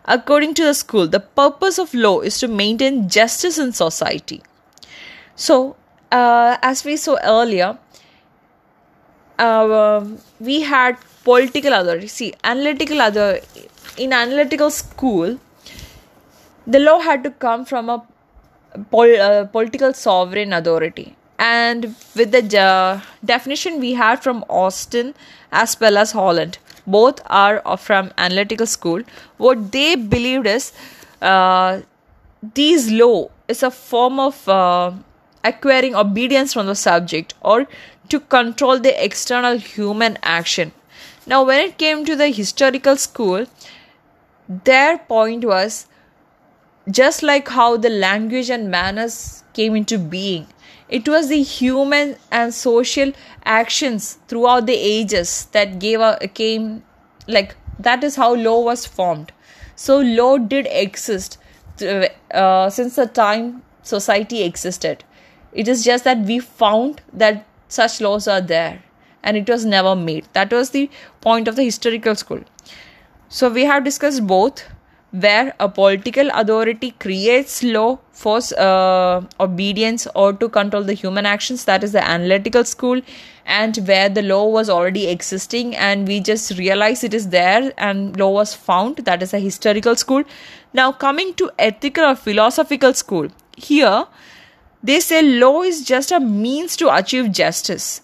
According 0.06 0.54
to 0.54 0.64
the 0.64 0.74
school, 0.74 1.08
the 1.08 1.20
purpose 1.20 1.78
of 1.78 1.92
law 1.94 2.20
is 2.20 2.38
to 2.38 2.48
maintain 2.48 3.08
justice 3.08 3.58
in 3.58 3.72
society. 3.72 4.42
So, 5.34 5.76
uh, 6.12 6.56
as 6.62 6.84
we 6.84 6.96
saw 6.96 7.16
earlier, 7.22 7.78
uh, 9.38 10.04
we 10.38 10.62
had 10.62 10.96
political 11.24 11.72
authority. 11.72 12.06
See, 12.06 12.34
analytical 12.44 13.00
other 13.00 13.40
in 13.98 14.12
analytical 14.12 14.70
school, 14.70 15.38
the 16.66 16.78
law 16.78 17.00
had 17.00 17.24
to 17.24 17.30
come 17.30 17.64
from 17.64 17.88
a 17.88 18.06
pol- 18.90 19.20
uh, 19.20 19.44
political 19.46 19.92
sovereign 19.92 20.52
authority. 20.52 21.16
And 21.38 21.94
with 22.14 22.32
the 22.32 22.58
uh, 22.58 23.00
definition 23.24 23.80
we 23.80 23.94
had 23.94 24.22
from 24.22 24.44
Austin 24.48 25.14
as 25.52 25.78
well 25.80 25.98
as 25.98 26.12
Holland, 26.12 26.58
both 26.86 27.20
are 27.26 27.60
from 27.76 28.12
analytical 28.16 28.66
school 28.66 29.02
what 29.36 29.72
they 29.72 29.94
believed 29.96 30.46
is 30.46 30.72
uh, 31.22 31.80
these 32.54 32.90
law 32.90 33.28
is 33.48 33.62
a 33.62 33.70
form 33.70 34.20
of 34.20 34.48
uh, 34.48 34.92
acquiring 35.44 35.94
obedience 35.94 36.52
from 36.52 36.66
the 36.66 36.74
subject 36.74 37.34
or 37.40 37.66
to 38.08 38.20
control 38.20 38.78
the 38.78 39.04
external 39.04 39.58
human 39.58 40.18
action. 40.22 40.72
Now 41.26 41.44
when 41.44 41.60
it 41.60 41.78
came 41.78 42.04
to 42.04 42.16
the 42.16 42.28
historical 42.28 42.96
school 42.96 43.46
their 44.48 44.98
point 44.98 45.44
was 45.44 45.86
just 46.88 47.22
like 47.22 47.48
how 47.48 47.76
the 47.76 47.90
language 47.90 48.48
and 48.48 48.70
manners 48.70 49.42
came 49.54 49.74
into 49.74 49.98
being 49.98 50.46
it 50.88 51.08
was 51.08 51.28
the 51.28 51.42
human 51.42 52.16
and 52.30 52.54
social 52.54 53.12
actions 53.44 54.18
throughout 54.28 54.66
the 54.66 54.74
ages 54.74 55.46
that 55.52 55.78
gave 55.78 56.00
a, 56.00 56.18
came 56.32 56.82
like 57.26 57.56
that 57.78 58.04
is 58.04 58.16
how 58.16 58.34
law 58.34 58.60
was 58.60 58.86
formed. 58.86 59.32
So 59.74 59.98
law 59.98 60.38
did 60.38 60.66
exist 60.70 61.38
uh, 61.82 62.70
since 62.70 62.96
the 62.96 63.06
time 63.06 63.62
society 63.82 64.42
existed. 64.42 65.04
It 65.52 65.68
is 65.68 65.84
just 65.84 66.04
that 66.04 66.18
we 66.20 66.38
found 66.38 67.00
that 67.12 67.46
such 67.68 68.00
laws 68.00 68.28
are 68.28 68.40
there 68.40 68.82
and 69.22 69.36
it 69.36 69.48
was 69.48 69.64
never 69.64 69.96
made. 69.96 70.26
That 70.32 70.52
was 70.52 70.70
the 70.70 70.88
point 71.20 71.48
of 71.48 71.56
the 71.56 71.64
historical 71.64 72.14
school. 72.14 72.42
So 73.28 73.50
we 73.50 73.64
have 73.64 73.84
discussed 73.84 74.26
both 74.26 74.64
where 75.20 75.54
a 75.60 75.68
political 75.68 76.28
authority 76.34 76.90
creates 76.92 77.62
law 77.62 77.98
for 78.12 78.40
uh, 78.58 79.22
obedience 79.40 80.06
or 80.14 80.32
to 80.32 80.48
control 80.48 80.82
the 80.82 80.94
human 80.94 81.26
actions 81.26 81.64
that 81.64 81.84
is 81.84 81.92
the 81.92 82.04
analytical 82.04 82.64
school 82.64 83.00
and 83.46 83.76
where 83.86 84.08
the 84.08 84.22
law 84.22 84.46
was 84.48 84.68
already 84.68 85.06
existing 85.08 85.74
and 85.76 86.08
we 86.08 86.18
just 86.20 86.58
realize 86.58 87.04
it 87.04 87.14
is 87.14 87.28
there 87.28 87.72
and 87.78 88.18
law 88.18 88.30
was 88.30 88.54
found 88.54 88.96
that 88.98 89.22
is 89.22 89.32
a 89.32 89.38
historical 89.38 89.96
school. 89.96 90.24
Now 90.72 90.92
coming 90.92 91.34
to 91.34 91.50
ethical 91.58 92.04
or 92.04 92.16
philosophical 92.16 92.92
school 92.94 93.28
here 93.56 94.06
they 94.82 95.00
say 95.00 95.22
law 95.22 95.62
is 95.62 95.84
just 95.84 96.12
a 96.12 96.20
means 96.20 96.76
to 96.76 96.94
achieve 96.94 97.32
justice. 97.32 98.02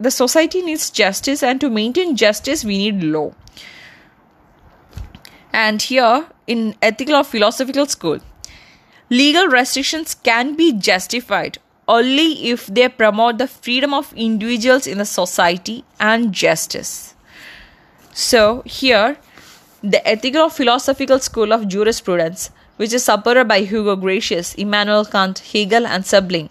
The 0.00 0.10
society 0.10 0.62
needs 0.62 0.90
justice 0.90 1.42
and 1.42 1.60
to 1.60 1.70
maintain 1.70 2.16
justice 2.16 2.64
we 2.64 2.78
need 2.78 3.02
law. 3.02 3.32
And 5.52 5.80
here 5.80 6.26
in 6.46 6.74
ethical 6.82 7.16
or 7.16 7.24
philosophical 7.24 7.86
school, 7.86 8.18
legal 9.10 9.46
restrictions 9.46 10.14
can 10.14 10.54
be 10.56 10.72
justified 10.72 11.58
only 11.88 12.48
if 12.50 12.66
they 12.66 12.88
promote 12.88 13.38
the 13.38 13.46
freedom 13.46 13.94
of 13.94 14.12
individuals 14.14 14.86
in 14.86 14.98
the 14.98 15.04
society 15.04 15.84
and 16.00 16.32
justice. 16.32 17.14
So, 18.12 18.62
here, 18.64 19.18
the 19.82 20.06
ethical 20.08 20.42
or 20.42 20.50
philosophical 20.50 21.20
school 21.20 21.52
of 21.52 21.68
jurisprudence, 21.68 22.50
which 22.76 22.92
is 22.92 23.04
supported 23.04 23.46
by 23.46 23.60
Hugo 23.60 23.96
Grotius, 23.96 24.54
Immanuel 24.56 25.04
Kant, 25.04 25.38
Hegel, 25.38 25.86
and 25.86 26.04
Schelling. 26.04 26.50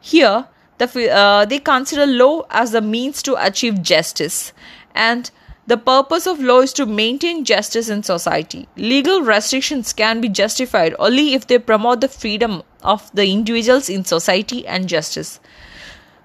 Here, 0.00 0.46
the, 0.78 1.10
uh, 1.10 1.44
they 1.44 1.58
consider 1.58 2.06
law 2.06 2.42
as 2.50 2.72
the 2.72 2.80
means 2.80 3.22
to 3.24 3.36
achieve 3.44 3.82
justice, 3.82 4.52
and 4.94 5.30
the 5.68 5.76
purpose 5.76 6.26
of 6.26 6.40
law 6.40 6.60
is 6.60 6.72
to 6.72 6.86
maintain 6.86 7.44
justice 7.44 7.90
in 7.90 8.02
society. 8.02 8.66
Legal 8.76 9.20
restrictions 9.20 9.92
can 9.92 10.18
be 10.22 10.28
justified 10.30 10.94
only 10.98 11.34
if 11.34 11.46
they 11.46 11.58
promote 11.58 12.00
the 12.00 12.08
freedom 12.08 12.62
of 12.82 13.10
the 13.12 13.30
individuals 13.30 13.90
in 13.90 14.02
society 14.02 14.66
and 14.66 14.88
justice. 14.88 15.40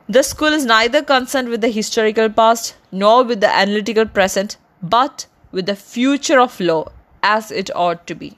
The 0.07 0.23
school 0.23 0.53
is 0.53 0.65
neither 0.65 1.01
concerned 1.01 1.49
with 1.49 1.59
the 1.59 1.69
historical 1.69 2.29
past 2.29 2.77
nor 2.89 3.25
with 3.25 3.41
the 3.41 3.53
analytical 3.53 4.05
present, 4.05 4.55
but 4.81 5.25
with 5.51 5.65
the 5.65 5.75
future 5.75 6.39
of 6.39 6.57
law 6.61 6.85
as 7.21 7.51
it 7.51 7.69
ought 7.75 8.07
to 8.07 8.15
be. 8.15 8.37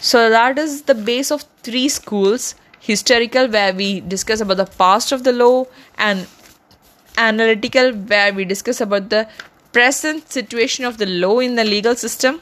So, 0.00 0.30
that 0.30 0.58
is 0.58 0.82
the 0.82 0.94
base 0.94 1.32
of 1.32 1.44
three 1.64 1.88
schools 1.88 2.54
historical, 2.78 3.48
where 3.48 3.74
we 3.74 4.00
discuss 4.00 4.40
about 4.40 4.58
the 4.58 4.66
past 4.66 5.10
of 5.10 5.24
the 5.24 5.32
law, 5.32 5.66
and 5.98 6.28
analytical, 7.18 7.92
where 7.92 8.32
we 8.32 8.44
discuss 8.44 8.80
about 8.80 9.08
the 9.10 9.28
present 9.76 10.32
situation 10.32 10.86
of 10.86 10.96
the 10.96 11.04
law 11.04 11.38
in 11.38 11.54
the 11.54 11.62
legal 11.62 11.94
system. 11.94 12.40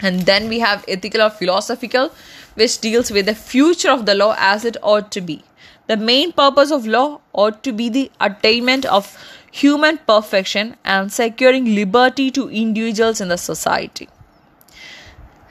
And 0.00 0.22
then 0.22 0.48
we 0.48 0.58
have 0.58 0.84
ethical 0.88 1.22
or 1.22 1.30
philosophical, 1.30 2.10
which 2.54 2.80
deals 2.80 3.12
with 3.12 3.26
the 3.26 3.34
future 3.36 3.90
of 3.92 4.06
the 4.06 4.16
law 4.16 4.34
as 4.36 4.64
it 4.64 4.76
ought 4.82 5.12
to 5.12 5.20
be. 5.20 5.44
The 5.86 5.96
main 5.96 6.32
purpose 6.32 6.72
of 6.72 6.84
law 6.84 7.20
ought 7.32 7.62
to 7.62 7.72
be 7.72 7.88
the 7.88 8.10
attainment 8.20 8.86
of 8.86 9.16
human 9.52 9.98
perfection 9.98 10.74
and 10.84 11.12
securing 11.12 11.76
liberty 11.76 12.32
to 12.32 12.48
individuals 12.50 13.20
in 13.20 13.28
the 13.28 13.38
society. 13.38 14.08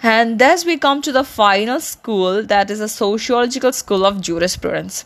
And 0.03 0.39
thus 0.39 0.65
we 0.65 0.77
come 0.77 1.01
to 1.03 1.13
the 1.13 1.23
final 1.23 1.79
school 1.79 2.43
that 2.43 2.69
is 2.69 2.81
a 2.81 2.89
sociological 2.89 3.71
school 3.71 4.05
of 4.05 4.19
jurisprudence. 4.19 5.05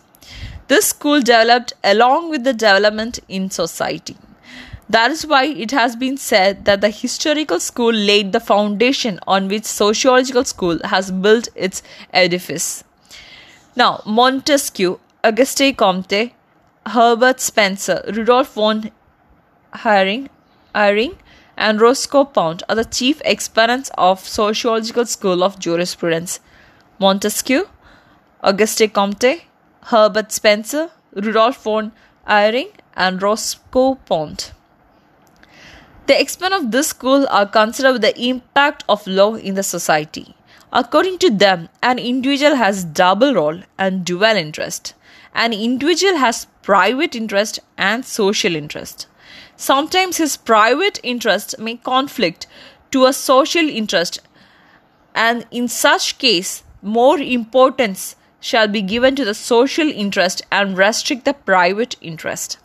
This 0.67 0.87
school 0.87 1.21
developed 1.21 1.73
along 1.83 2.31
with 2.31 2.43
the 2.43 2.53
development 2.53 3.19
in 3.29 3.51
society. 3.51 4.17
That 4.91 5.11
is 5.11 5.25
why 5.25 5.45
it 5.45 5.71
has 5.71 5.95
been 5.95 6.17
said 6.17 6.65
that 6.65 6.81
the 6.81 6.89
historical 6.89 7.61
school 7.61 7.93
laid 7.93 8.33
the 8.33 8.41
foundation 8.41 9.21
on 9.25 9.47
which 9.47 9.63
sociological 9.63 10.43
school 10.43 10.79
has 10.83 11.11
built 11.11 11.47
its 11.55 11.81
edifice. 12.13 12.83
Now, 13.73 14.03
Montesquieu, 14.05 14.99
Auguste 15.23 15.77
Comte, 15.77 16.33
Herbert 16.85 17.39
Spencer, 17.39 18.03
Rudolf 18.13 18.53
von 18.55 18.91
Hering, 19.73 20.29
Eyring, 20.75 21.15
and 21.55 21.79
Roscoe 21.79 22.25
Pound 22.25 22.63
are 22.67 22.75
the 22.75 22.83
chief 22.83 23.21
exponents 23.23 23.91
of 23.97 24.27
sociological 24.27 25.05
school 25.05 25.41
of 25.41 25.57
jurisprudence. 25.57 26.41
Montesquieu, 26.99 27.69
Auguste 28.43 28.91
Comte, 28.91 29.43
Herbert 29.83 30.33
Spencer, 30.33 30.89
Rudolf 31.13 31.63
von 31.63 31.93
Eyring, 32.27 32.73
and 32.93 33.21
Roscoe 33.21 33.95
Pound. 33.95 34.51
The 36.07 36.19
experts 36.19 36.55
of 36.55 36.71
this 36.71 36.87
school 36.87 37.27
are 37.29 37.45
concerned 37.45 37.93
with 37.93 38.01
the 38.01 38.19
impact 38.19 38.83
of 38.89 39.05
law 39.07 39.35
in 39.35 39.55
the 39.55 39.63
society. 39.63 40.35
According 40.73 41.19
to 41.19 41.29
them, 41.29 41.69
an 41.83 41.99
individual 41.99 42.55
has 42.55 42.83
double 42.83 43.33
role 43.33 43.61
and 43.77 44.03
dual 44.03 44.23
interest. 44.23 44.93
An 45.33 45.53
individual 45.53 46.17
has 46.17 46.47
private 46.63 47.15
interest 47.15 47.59
and 47.77 48.05
social 48.05 48.55
interest. 48.55 49.07
Sometimes 49.55 50.17
his 50.17 50.37
private 50.37 50.99
interest 51.03 51.59
may 51.59 51.75
conflict 51.75 52.47
to 52.91 53.05
a 53.05 53.13
social 53.13 53.69
interest, 53.69 54.19
and 55.13 55.45
in 55.51 55.67
such 55.67 56.17
case, 56.17 56.63
more 56.81 57.19
importance 57.19 58.15
shall 58.39 58.67
be 58.67 58.81
given 58.81 59.15
to 59.15 59.23
the 59.23 59.35
social 59.35 59.89
interest 59.89 60.41
and 60.51 60.77
restrict 60.77 61.25
the 61.25 61.33
private 61.33 61.95
interest. 62.01 62.57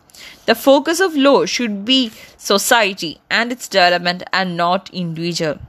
The 0.45 0.55
focus 0.55 0.99
of 0.99 1.15
law 1.15 1.45
should 1.45 1.83
be 1.85 2.11
society 2.37 3.19
and 3.29 3.51
its 3.51 3.67
development 3.67 4.23
and 4.31 4.55
not 4.55 4.89
individual. 4.93 5.59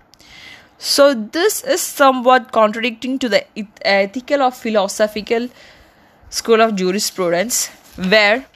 So, 0.78 1.12
this 1.12 1.64
is 1.64 1.80
somewhat 1.80 2.52
contradicting 2.52 3.18
to 3.18 3.28
the 3.28 3.44
ethical 3.82 4.42
or 4.42 4.52
philosophical 4.52 5.48
school 6.30 6.60
of 6.60 6.76
jurisprudence, 6.76 7.66
where 7.96 8.46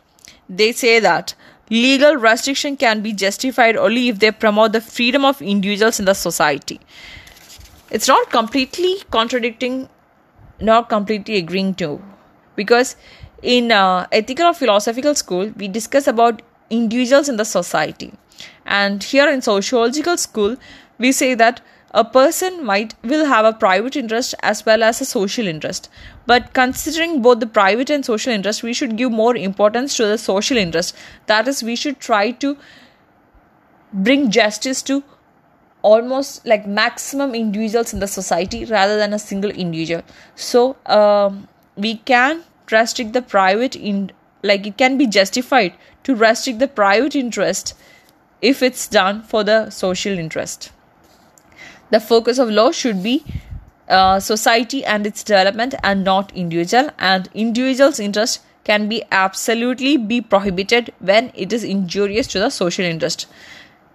they 0.48 0.70
say 0.70 1.00
that 1.00 1.34
legal 1.68 2.14
restriction 2.16 2.76
can 2.76 3.02
be 3.02 3.12
justified 3.12 3.76
only 3.76 4.08
if 4.08 4.20
they 4.20 4.30
promote 4.30 4.72
the 4.72 4.80
freedom 4.80 5.24
of 5.24 5.42
individuals 5.42 5.98
in 5.98 6.04
the 6.04 6.14
society. 6.14 6.78
It's 7.90 8.06
not 8.06 8.30
completely 8.30 8.98
contradicting, 9.10 9.88
not 10.60 10.88
completely 10.88 11.38
agreeing 11.38 11.74
to, 11.76 12.00
because 12.54 12.94
in 13.42 13.72
uh, 13.72 14.06
ethical 14.12 14.46
or 14.46 14.54
philosophical 14.54 15.14
school 15.14 15.52
we 15.56 15.68
discuss 15.68 16.06
about 16.06 16.42
individuals 16.70 17.28
in 17.28 17.36
the 17.36 17.44
society. 17.44 18.12
And 18.64 19.02
here 19.02 19.28
in 19.28 19.42
sociological 19.42 20.16
school 20.16 20.56
we 20.98 21.12
say 21.12 21.34
that 21.34 21.60
a 21.94 22.04
person 22.04 22.64
might 22.64 22.94
will 23.04 23.26
have 23.26 23.44
a 23.44 23.52
private 23.52 23.96
interest 23.96 24.34
as 24.42 24.64
well 24.64 24.82
as 24.82 25.00
a 25.00 25.04
social 25.04 25.46
interest. 25.46 25.88
But 26.26 26.52
considering 26.54 27.20
both 27.20 27.40
the 27.40 27.46
private 27.46 27.90
and 27.90 28.04
social 28.04 28.32
interest 28.32 28.62
we 28.62 28.72
should 28.72 28.96
give 28.96 29.12
more 29.12 29.36
importance 29.36 29.96
to 29.96 30.06
the 30.06 30.18
social 30.18 30.56
interest. 30.56 30.94
That 31.26 31.48
is 31.48 31.62
we 31.62 31.76
should 31.76 32.00
try 32.00 32.30
to 32.30 32.56
bring 33.92 34.30
justice 34.30 34.82
to 34.82 35.02
almost 35.82 36.46
like 36.46 36.66
maximum 36.66 37.34
individuals 37.34 37.92
in 37.92 37.98
the 37.98 38.06
society 38.06 38.64
rather 38.64 38.96
than 38.96 39.12
a 39.12 39.18
single 39.18 39.50
individual. 39.50 40.02
So 40.36 40.76
um, 40.86 41.48
we 41.76 41.96
can 41.96 42.44
restrict 42.72 43.12
the 43.12 43.22
private 43.22 43.76
in 43.76 44.10
like 44.42 44.66
it 44.66 44.76
can 44.76 44.98
be 44.98 45.06
justified 45.06 45.72
to 46.04 46.14
restrict 46.14 46.58
the 46.58 46.68
private 46.68 47.14
interest 47.14 47.74
if 48.40 48.62
it's 48.62 48.88
done 48.88 49.22
for 49.22 49.44
the 49.44 49.70
social 49.70 50.18
interest. 50.18 50.72
The 51.90 52.00
focus 52.00 52.38
of 52.38 52.48
law 52.50 52.72
should 52.72 53.02
be 53.02 53.24
uh, 53.88 54.18
society 54.18 54.84
and 54.84 55.06
its 55.06 55.22
development 55.22 55.74
and 55.82 56.02
not 56.02 56.32
individual 56.34 56.90
and 56.98 57.28
individual's 57.34 58.00
interest 58.00 58.40
can 58.64 58.88
be 58.88 59.02
absolutely 59.10 59.96
be 59.96 60.20
prohibited 60.20 60.92
when 61.00 61.30
it 61.34 61.52
is 61.52 61.64
injurious 61.64 62.26
to 62.28 62.38
the 62.38 62.50
social 62.50 62.84
interest. 62.84 63.26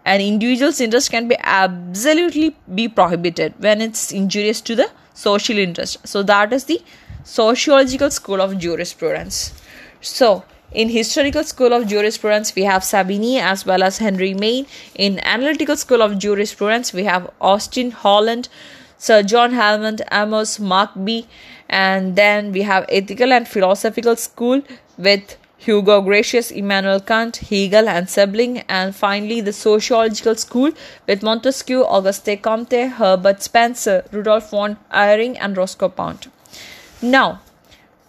An 0.05 0.21
individual's 0.21 0.79
interest 0.79 1.11
can 1.11 1.27
be 1.27 1.35
absolutely 1.41 2.55
be 2.73 2.87
prohibited 2.87 3.53
when 3.57 3.81
it's 3.81 4.11
injurious 4.11 4.61
to 4.61 4.75
the 4.75 4.89
social 5.13 5.57
interest. 5.57 6.05
So 6.07 6.23
that 6.23 6.53
is 6.53 6.65
the 6.65 6.81
sociological 7.27 8.09
school 8.09 8.41
of 8.41 8.57
jurisprudence. 8.57 9.51
So, 9.99 10.45
in 10.71 10.87
historical 10.87 11.43
school 11.43 11.73
of 11.73 11.85
jurisprudence, 11.85 12.55
we 12.55 12.63
have 12.63 12.83
Savigny 12.83 13.37
as 13.37 13.65
well 13.65 13.83
as 13.83 13.97
Henry 13.97 14.33
Maine. 14.33 14.65
In 14.95 15.19
analytical 15.19 15.75
school 15.75 16.01
of 16.01 16.17
jurisprudence, 16.17 16.93
we 16.93 17.03
have 17.03 17.29
Austin 17.41 17.91
Holland, 17.91 18.47
Sir 18.97 19.23
John 19.23 19.51
Helmont, 19.51 20.01
Amos 20.09 20.57
Markby, 20.57 21.25
and 21.67 22.15
then 22.15 22.53
we 22.53 22.61
have 22.61 22.85
ethical 22.87 23.33
and 23.33 23.45
philosophical 23.45 24.15
school 24.15 24.61
with 24.97 25.35
Hugo 25.57 26.01
Grotius, 26.01 26.49
Immanuel 26.55 27.01
Kant, 27.01 27.37
Hegel, 27.49 27.89
and 27.89 28.09
Schelling, 28.09 28.59
and 28.69 28.95
finally 28.95 29.41
the 29.41 29.51
sociological 29.51 30.35
school 30.35 30.71
with 31.07 31.23
Montesquieu, 31.23 31.83
Auguste 31.83 32.41
Comte, 32.41 32.89
Herbert 32.97 33.43
Spencer, 33.43 34.05
Rudolf 34.13 34.51
von 34.51 34.77
Eyring, 34.93 35.37
and 35.41 35.57
Roscoe 35.57 35.89
Pound. 35.89 36.31
Now, 37.01 37.41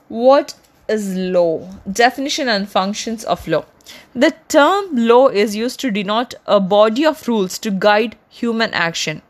what 0.08 0.54
is 0.88 1.14
law? 1.14 1.68
Definition 1.90 2.48
and 2.48 2.68
functions 2.68 3.24
of 3.24 3.46
law. 3.46 3.66
The 4.14 4.34
term 4.48 4.96
law 4.96 5.28
is 5.28 5.54
used 5.54 5.80
to 5.80 5.90
denote 5.90 6.34
a 6.46 6.58
body 6.58 7.04
of 7.04 7.28
rules 7.28 7.58
to 7.60 7.70
guide 7.70 8.16
human 8.28 8.72
action. 8.72 9.22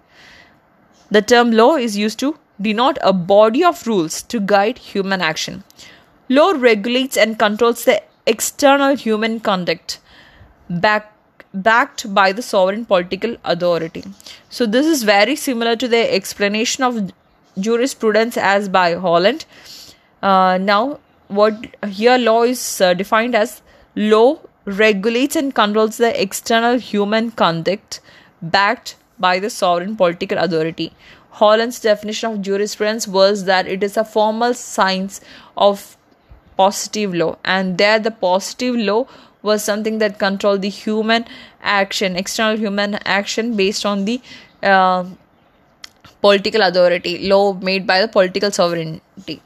The 1.10 1.22
term 1.22 1.50
law 1.50 1.76
is 1.76 1.96
used 1.96 2.18
to 2.20 2.38
denote 2.60 2.98
a 3.02 3.12
body 3.12 3.64
of 3.64 3.86
rules 3.86 4.22
to 4.22 4.40
guide 4.40 4.78
human 4.78 5.20
action. 5.20 5.64
Law 6.28 6.50
regulates 6.50 7.16
and 7.16 7.38
controls 7.38 7.84
the 7.84 8.02
external 8.26 8.94
human 8.94 9.40
conduct 9.40 9.98
back, 10.68 11.12
backed 11.52 12.14
by 12.14 12.30
the 12.32 12.42
sovereign 12.42 12.84
political 12.84 13.36
authority. 13.44 14.04
So, 14.50 14.66
this 14.66 14.86
is 14.86 15.02
very 15.02 15.34
similar 15.34 15.76
to 15.76 15.88
the 15.88 16.12
explanation 16.14 16.84
of 16.84 17.10
jurisprudence 17.60 18.36
as 18.36 18.68
by 18.68 18.94
Holland. 18.94 19.44
Uh, 20.22 20.58
now, 20.60 21.00
what 21.28 21.66
here 21.86 22.18
law 22.18 22.42
is 22.42 22.80
uh, 22.80 22.94
defined 22.94 23.34
as 23.34 23.62
law 23.94 24.38
regulates 24.64 25.36
and 25.36 25.54
controls 25.54 25.96
the 25.96 26.20
external 26.20 26.78
human 26.78 27.30
conduct 27.30 28.00
backed 28.42 28.96
by 29.18 29.38
the 29.38 29.50
sovereign 29.50 29.96
political 29.96 30.38
authority. 30.38 30.92
Holland's 31.30 31.80
definition 31.80 32.32
of 32.32 32.42
jurisprudence 32.42 33.06
was 33.06 33.44
that 33.44 33.66
it 33.66 33.82
is 33.82 33.96
a 33.96 34.04
formal 34.04 34.54
science 34.54 35.20
of 35.56 35.96
positive 36.56 37.14
law, 37.14 37.36
and 37.44 37.78
there 37.78 37.98
the 37.98 38.10
positive 38.10 38.74
law 38.74 39.06
was 39.42 39.62
something 39.62 39.98
that 39.98 40.18
controlled 40.18 40.62
the 40.62 40.68
human 40.68 41.24
action, 41.62 42.16
external 42.16 42.56
human 42.56 42.94
action 43.04 43.56
based 43.56 43.86
on 43.86 44.04
the 44.04 44.20
uh, 44.62 45.04
political 46.20 46.62
authority, 46.62 47.28
law 47.28 47.52
made 47.54 47.86
by 47.86 48.00
the 48.00 48.08
political 48.08 48.50
sovereignty. 48.50 49.42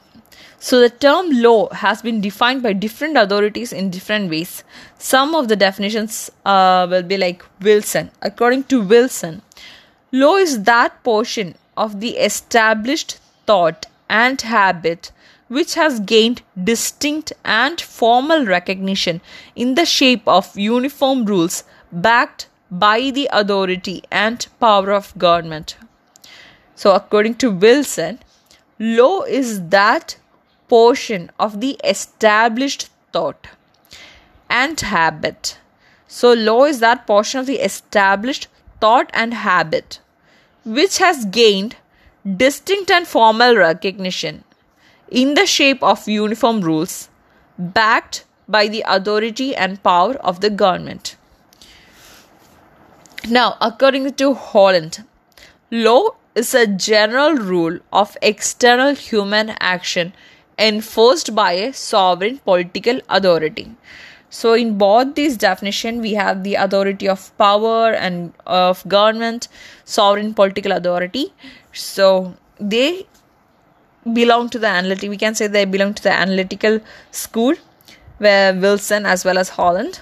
So 0.59 0.79
the 0.79 0.91
term 0.91 1.31
law 1.31 1.69
has 1.75 2.03
been 2.03 2.21
defined 2.21 2.63
by 2.63 2.73
different 2.73 3.17
authorities 3.17 3.73
in 3.73 3.91
different 3.91 4.31
ways. 4.31 4.63
Some 4.97 5.35
of 5.35 5.49
the 5.49 5.57
definitions 5.57 6.31
uh, 6.45 6.87
will 6.89 7.03
be 7.03 7.17
like 7.19 7.45
Wilson. 7.61 8.13
According 8.23 8.65
to 8.65 8.81
Wilson, 8.81 9.43
law 10.13 10.37
is 10.37 10.63
that 10.63 11.03
portion 11.03 11.57
of 11.77 11.99
the 12.01 12.11
established 12.11 13.19
thought 13.45 13.87
and 14.09 14.41
habit 14.41 15.11
which 15.49 15.75
has 15.75 16.01
gained 16.01 16.43
distinct 16.71 17.33
and 17.45 17.81
formal 17.81 18.47
recognition 18.47 19.21
in 19.55 19.75
the 19.75 19.85
shape 19.85 20.27
of 20.27 20.57
uniform 20.57 21.25
rules 21.25 21.65
backed 21.91 22.49
by 22.71 23.11
the 23.11 23.29
authority 23.33 24.03
and 24.11 24.47
power 24.61 24.93
of 24.93 25.17
government. 25.19 25.77
So, 26.75 26.95
according 26.95 27.37
to 27.37 27.51
Wilson, 27.51 28.19
law 28.79 29.23
is 29.23 29.69
that 29.69 30.17
portion 30.69 31.31
of 31.39 31.61
the 31.61 31.79
established 31.85 32.89
thought 33.13 33.49
and 34.49 34.81
habit. 34.81 35.59
So, 36.09 36.33
law 36.33 36.65
is 36.65 36.81
that 36.81 37.07
portion 37.07 37.41
of 37.41 37.47
the 37.47 37.61
established 37.61 38.49
thought 38.81 39.11
and 39.13 39.35
habit 39.35 40.01
which 40.65 40.99
has 40.99 41.25
gained 41.27 41.77
distinct 42.37 42.91
and 42.91 43.07
formal 43.07 43.57
recognition 43.57 44.45
in 45.11 45.35
the 45.35 45.47
shape 45.47 45.83
of 45.83 46.09
uniform 46.09 46.61
rules 46.61 47.09
backed 47.59 48.25
by 48.49 48.69
the 48.69 48.85
authority 48.87 49.55
and 49.55 49.83
power 49.83 50.15
of 50.17 50.41
the 50.41 50.51
government. 50.51 51.17
Now, 53.29 53.57
according 53.61 54.13
to 54.15 54.35
Holland, 54.35 55.05
law 55.71 56.11
is 56.35 56.55
a 56.55 56.67
general 56.67 57.35
rule 57.35 57.79
of 57.93 58.17
external 58.23 58.95
human 58.95 59.51
action 59.61 60.13
enforced 60.59 61.35
by 61.35 61.53
a 61.53 61.73
sovereign 61.73 62.39
political 62.39 63.01
authority. 63.09 63.75
So, 64.31 64.55
in 64.55 64.79
both 64.79 65.15
these 65.15 65.37
definition, 65.37 66.01
we 66.01 66.15
have 66.15 66.43
the 66.43 66.55
authority 66.55 67.07
of 67.07 67.37
power 67.37 67.93
and 67.93 68.33
of 68.47 68.87
government, 68.89 69.49
sovereign 69.85 70.33
political 70.33 70.73
authority. 70.73 71.35
So, 71.73 72.35
they 72.59 73.07
belong 74.11 74.49
to 74.51 74.59
the 74.59 74.69
analytic. 74.69 75.11
We 75.11 75.19
can 75.19 75.35
say 75.35 75.49
they 75.49 75.67
belong 75.67 75.93
to 75.95 76.03
the 76.03 76.13
analytical 76.13 76.81
school, 77.11 77.55
where 78.19 78.55
Wilson 78.55 79.05
as 79.05 79.23
well 79.23 79.37
as 79.37 79.51
Holland 79.51 80.01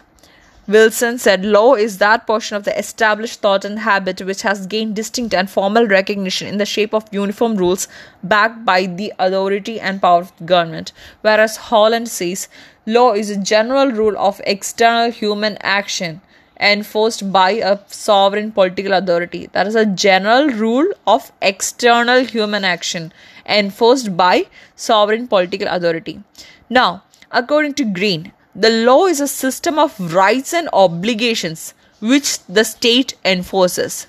Wilson 0.71 1.19
said 1.19 1.45
law 1.45 1.75
is 1.75 1.99
that 1.99 2.29
portion 2.29 2.57
of 2.57 2.63
the 2.63 2.79
established 2.79 3.41
thought 3.41 3.65
and 3.65 3.81
habit 3.81 4.23
which 4.23 4.43
has 4.43 4.69
gained 4.69 4.95
distinct 4.95 5.35
and 5.35 5.51
formal 5.51 5.89
recognition 5.89 6.47
in 6.47 6.59
the 6.59 6.67
shape 6.73 6.95
of 6.95 7.09
uniform 7.11 7.57
rules 7.57 7.89
backed 8.23 8.65
by 8.65 8.87
the 8.87 9.13
authority 9.19 9.81
and 9.81 10.01
power 10.01 10.21
of 10.21 10.47
government. 10.47 10.93
Whereas 11.23 11.57
Holland 11.57 12.09
says 12.09 12.47
law 12.87 13.15
is 13.15 13.31
a 13.31 13.37
general 13.37 13.91
rule 13.91 14.17
of 14.17 14.41
external 14.47 15.11
human 15.11 15.59
action 15.61 16.21
enforced 16.61 17.33
by 17.33 17.51
a 17.51 17.79
sovereign 17.89 18.53
political 18.53 18.93
authority. 18.93 19.49
That 19.53 19.67
is 19.67 19.75
a 19.75 19.87
general 19.87 20.51
rule 20.51 20.93
of 21.05 21.33
external 21.43 22.25
human 22.25 22.65
action 22.65 23.13
enforced 23.45 24.17
by 24.17 24.47
sovereign 24.77 25.27
political 25.27 25.67
authority. 25.67 26.23
Now, 26.69 27.03
according 27.33 27.75
to 27.75 27.85
Green, 27.85 28.33
the 28.55 28.71
law 28.85 29.07
is 29.07 29.21
a 29.21 29.29
system 29.29 29.79
of 29.79 30.15
rights 30.15 30.53
and 30.53 30.69
obligations 30.73 31.75
which 32.01 32.39
the 32.47 32.65
state 32.65 33.15
enforces. 33.25 34.07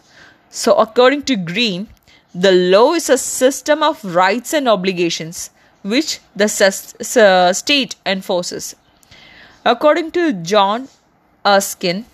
So, 0.50 0.74
according 0.76 1.24
to 1.24 1.36
Green, 1.36 1.88
the 2.34 2.52
law 2.52 2.94
is 2.94 3.10
a 3.10 3.18
system 3.18 3.84
of 3.84 4.04
rights 4.04 4.54
and 4.54 4.68
obligations 4.68 5.52
which 5.84 6.20
the 6.36 6.48
state 6.48 7.96
enforces. 8.06 8.76
According 9.66 10.12
to 10.12 10.34
John 10.34 10.88
Erskine, 11.46 12.06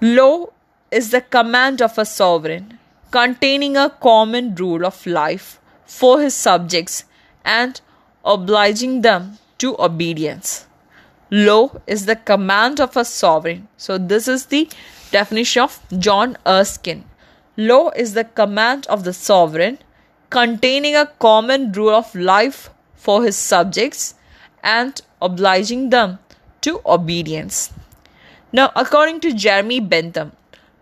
law 0.00 0.46
is 0.90 1.10
the 1.10 1.20
command 1.20 1.80
of 1.80 1.98
a 1.98 2.04
sovereign 2.04 2.78
containing 3.10 3.76
a 3.76 3.90
common 3.90 4.54
rule 4.54 4.84
of 4.84 5.06
life 5.06 5.58
for 5.86 6.20
his 6.20 6.34
subjects 6.34 7.04
and 7.44 7.80
obliging 8.24 9.00
them 9.00 9.38
to 9.58 9.74
obedience. 9.78 10.66
Law 11.30 11.70
is 11.86 12.06
the 12.06 12.16
command 12.16 12.80
of 12.80 12.96
a 12.96 13.04
sovereign. 13.04 13.68
So, 13.76 13.98
this 13.98 14.28
is 14.28 14.46
the 14.46 14.68
definition 15.10 15.62
of 15.62 15.80
John 15.98 16.38
Erskine. 16.46 17.04
Law 17.56 17.90
is 17.90 18.14
the 18.14 18.24
command 18.24 18.86
of 18.86 19.04
the 19.04 19.12
sovereign 19.12 19.78
containing 20.30 20.96
a 20.96 21.06
common 21.18 21.72
rule 21.72 21.94
of 21.94 22.14
life 22.14 22.70
for 22.94 23.24
his 23.24 23.36
subjects 23.36 24.14
and 24.62 25.00
obliging 25.20 25.90
them 25.90 26.18
to 26.62 26.80
obedience. 26.86 27.72
Now, 28.52 28.72
according 28.74 29.20
to 29.20 29.32
Jeremy 29.32 29.80
Bentham, 29.80 30.32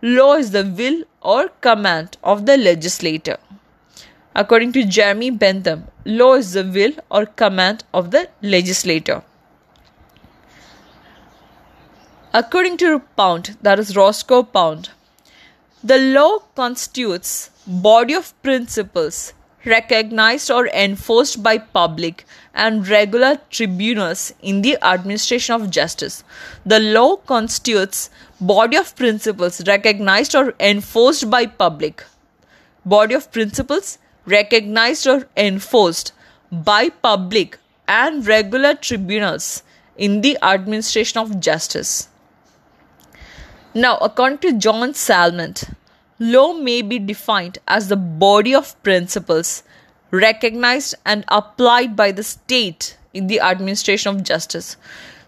law 0.01 0.35
is 0.35 0.51
the 0.51 0.63
will 0.63 1.03
or 1.21 1.49
command 1.59 2.17
of 2.23 2.45
the 2.45 2.55
legislator. 2.57 3.37
According 4.33 4.71
to 4.73 4.85
Jeremy 4.85 5.31
Bentham, 5.31 5.87
law 6.05 6.35
is 6.35 6.53
the 6.53 6.63
will 6.63 6.93
or 7.11 7.25
command 7.25 7.83
of 7.93 8.11
the 8.11 8.29
legislator. 8.41 9.23
According 12.33 12.75
to 12.77 12.99
Pound, 13.15 13.57
that 13.61 13.79
is 13.79 13.95
Roscoe 13.95 14.43
Pound, 14.43 14.89
the 15.81 15.97
law 15.97 16.39
constitutes 16.55 17.51
body 17.65 18.13
of 18.13 18.33
principles 18.43 19.33
recognized 19.63 20.51
or 20.51 20.67
enforced 20.67 21.41
by 21.41 21.57
public 21.57 22.25
and 22.53 22.85
regular 22.87 23.39
tribunals 23.49 24.33
in 24.41 24.61
the 24.61 24.77
administration 24.83 25.55
of 25.55 25.69
justice. 25.69 26.25
The 26.65 26.81
law 26.81 27.15
constitutes 27.15 28.09
body 28.41 28.75
of 28.75 28.93
principles 28.97 29.65
recognized 29.65 30.35
or 30.35 30.53
enforced 30.59 31.29
by 31.29 31.45
public. 31.45 32.03
Body 32.85 33.15
of 33.15 33.31
principles 33.31 33.99
recognized 34.25 35.07
or 35.07 35.27
enforced 35.37 36.11
by 36.51 36.89
public 36.89 37.57
and 37.87 38.27
regular 38.27 38.73
tribunals 38.75 39.63
in 39.97 40.21
the 40.21 40.37
administration 40.43 41.19
of 41.19 41.39
justice. 41.39 42.09
Now, 43.77 43.97
according 43.97 44.39
to 44.39 44.53
John 44.53 44.93
Salmond, 44.93 45.75
law 46.17 46.53
may 46.53 46.81
be 46.81 46.97
defined 46.97 47.59
as 47.67 47.89
the 47.89 47.95
body 47.95 48.55
of 48.55 48.71
principles 48.81 49.61
recognized 50.09 50.95
and 51.05 51.23
applied 51.27 51.95
by 51.95 52.11
the 52.11 52.23
state 52.23 52.97
in 53.13 53.27
the 53.27 53.39
administration 53.39 54.15
of 54.15 54.23
justice. 54.23 54.77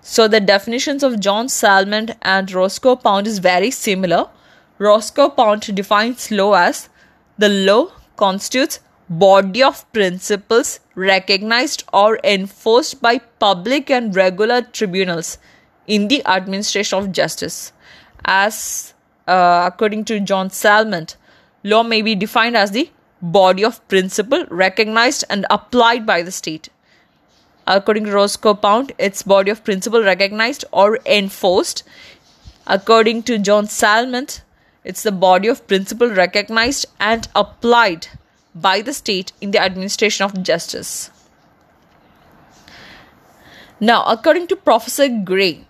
So, 0.01 0.27
the 0.27 0.39
definitions 0.39 1.03
of 1.03 1.19
John 1.19 1.45
Salmond 1.45 2.15
and 2.23 2.51
Roscoe 2.51 2.95
Pound 2.95 3.27
is 3.27 3.37
very 3.37 3.69
similar. 3.69 4.29
Roscoe 4.79 5.29
Pound 5.29 5.75
defines 5.75 6.31
law 6.31 6.53
as 6.53 6.89
the 7.37 7.49
law 7.49 7.91
constitutes 8.15 8.79
body 9.07 9.61
of 9.61 9.85
principles 9.93 10.79
recognized 10.95 11.83
or 11.93 12.19
enforced 12.23 12.99
by 12.99 13.19
public 13.19 13.91
and 13.91 14.15
regular 14.15 14.63
tribunals 14.63 15.37
in 15.85 16.07
the 16.07 16.25
administration 16.25 16.97
of 16.97 17.11
justice 17.11 17.73
as 18.25 18.93
uh, 19.27 19.69
according 19.71 20.05
to 20.05 20.19
John 20.19 20.49
Salmond, 20.49 21.15
law 21.63 21.83
may 21.83 22.01
be 22.01 22.15
defined 22.15 22.57
as 22.57 22.71
the 22.71 22.89
body 23.21 23.63
of 23.63 23.85
principle 23.87 24.45
recognized 24.49 25.23
and 25.29 25.45
applied 25.49 26.05
by 26.05 26.21
the 26.21 26.31
state. 26.31 26.69
According 27.67 28.05
to 28.05 28.11
Roscoe 28.11 28.55
Pound, 28.55 28.93
it's 28.97 29.21
body 29.21 29.51
of 29.51 29.63
principle 29.63 30.03
recognized 30.03 30.65
or 30.71 30.99
enforced. 31.05 31.83
According 32.65 33.23
to 33.23 33.37
John 33.37 33.67
Salmond, 33.67 34.41
it's 34.83 35.03
the 35.03 35.11
body 35.11 35.47
of 35.47 35.67
principle 35.67 36.09
recognized 36.09 36.87
and 36.99 37.27
applied 37.35 38.07
by 38.55 38.81
the 38.81 38.93
state 38.93 39.33
in 39.39 39.51
the 39.51 39.61
administration 39.61 40.25
of 40.25 40.41
justice. 40.41 41.11
Now, 43.79 44.03
according 44.05 44.47
to 44.47 44.55
Professor 44.55 45.07
Gray, 45.07 45.65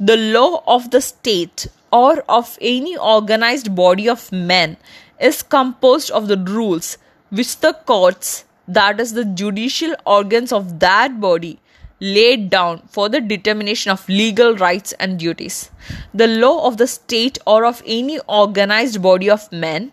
the 0.00 0.16
law 0.16 0.62
of 0.66 0.90
the 0.90 1.00
state 1.00 1.68
or 1.94 2.24
of 2.28 2.58
any 2.60 2.96
organized 2.96 3.74
body 3.80 4.08
of 4.08 4.30
men 4.32 4.76
is 5.20 5.42
composed 5.56 6.10
of 6.10 6.26
the 6.28 6.38
rules 6.54 6.98
which 7.30 7.58
the 7.60 7.72
courts, 7.90 8.44
that 8.66 9.00
is, 9.00 9.12
the 9.12 9.24
judicial 9.24 9.94
organs 10.04 10.52
of 10.52 10.80
that 10.80 11.20
body, 11.20 11.60
laid 12.00 12.50
down 12.50 12.82
for 12.88 13.08
the 13.08 13.20
determination 13.20 13.92
of 13.92 14.08
legal 14.08 14.56
rights 14.56 14.92
and 14.94 15.18
duties. 15.18 15.70
The 16.12 16.26
law 16.26 16.66
of 16.66 16.78
the 16.78 16.88
state 16.88 17.38
or 17.46 17.64
of 17.64 17.82
any 17.86 18.18
organized 18.26 19.00
body 19.00 19.30
of 19.30 19.50
men 19.52 19.92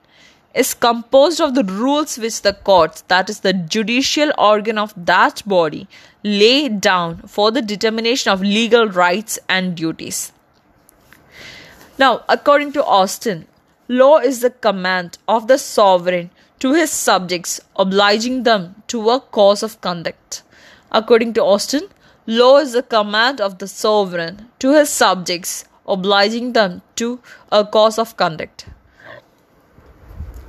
is 0.56 0.74
composed 0.74 1.40
of 1.40 1.56
the 1.56 1.64
rules 1.64 2.18
which 2.18 2.42
the 2.42 2.54
courts, 2.54 3.04
that 3.08 3.30
is 3.30 3.42
the 3.42 3.54
judicial 3.54 4.34
organ 4.38 4.78
of 4.78 4.94
that 5.06 5.44
body, 5.46 5.88
lay 6.24 6.68
down 6.68 7.18
for 7.28 7.52
the 7.52 7.62
determination 7.62 8.32
of 8.32 8.42
legal 8.42 8.88
rights 8.88 9.40
and 9.48 9.76
duties. 9.76 10.34
Now, 12.02 12.24
according 12.28 12.72
to 12.74 12.84
Austin, 12.84 13.46
law 13.88 14.18
is 14.18 14.40
the 14.40 14.50
command 14.50 15.20
of 15.28 15.48
the 15.48 15.60
sovereign 15.60 16.32
to 16.58 16.74
his 16.74 16.90
subjects, 16.90 17.60
obliging 17.76 18.42
them 18.42 18.82
to 18.88 19.10
a 19.12 19.20
course 19.20 19.62
of 19.62 19.80
conduct. 19.82 20.42
According 20.92 21.34
to 21.34 21.44
Austin, 21.44 21.84
law 22.26 22.58
is 22.58 22.72
the 22.72 22.82
command 22.82 23.40
of 23.40 23.60
the 23.60 23.68
sovereign 23.68 24.48
to 24.58 24.74
his 24.74 24.90
subjects, 24.90 25.66
obliging 25.86 26.54
them 26.54 26.82
to 26.96 27.20
a 27.52 27.64
course 27.64 28.00
of 28.00 28.18
conduct. 28.18 28.66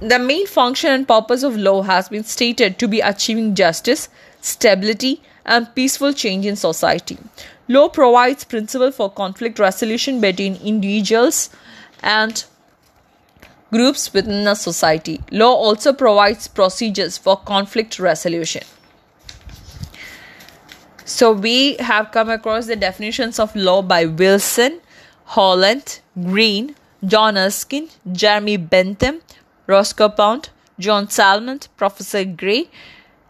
The 0.00 0.18
main 0.18 0.46
function 0.46 0.90
and 0.90 1.06
purpose 1.06 1.42
of 1.42 1.58
law 1.58 1.82
has 1.82 2.08
been 2.08 2.24
stated 2.24 2.78
to 2.78 2.88
be 2.88 3.00
achieving 3.00 3.54
justice, 3.54 4.08
stability, 4.40 5.20
and 5.44 5.74
peaceful 5.74 6.14
change 6.14 6.46
in 6.46 6.56
society. 6.56 7.18
Law 7.68 7.88
provides 7.88 8.44
principle 8.44 8.90
for 8.90 9.10
conflict 9.10 9.58
resolution 9.58 10.20
between 10.20 10.56
individuals 10.56 11.50
and 12.02 12.44
groups 13.70 14.12
within 14.12 14.46
a 14.46 14.54
society. 14.54 15.20
Law 15.30 15.54
also 15.54 15.92
provides 15.92 16.48
procedures 16.48 17.16
for 17.16 17.36
conflict 17.36 17.98
resolution. 17.98 18.62
So 21.04 21.32
we 21.32 21.76
have 21.76 22.10
come 22.12 22.30
across 22.30 22.66
the 22.66 22.76
definitions 22.76 23.38
of 23.38 23.54
law 23.56 23.82
by 23.82 24.06
Wilson, 24.06 24.80
Holland, 25.24 26.00
Green, 26.14 26.76
John 27.04 27.36
Erskine, 27.36 27.88
Jeremy 28.12 28.56
Bentham, 28.56 29.20
Roscoe 29.66 30.08
Pound, 30.08 30.50
John 30.78 31.06
Salmond, 31.06 31.68
Professor 31.76 32.24
Gray, 32.24 32.68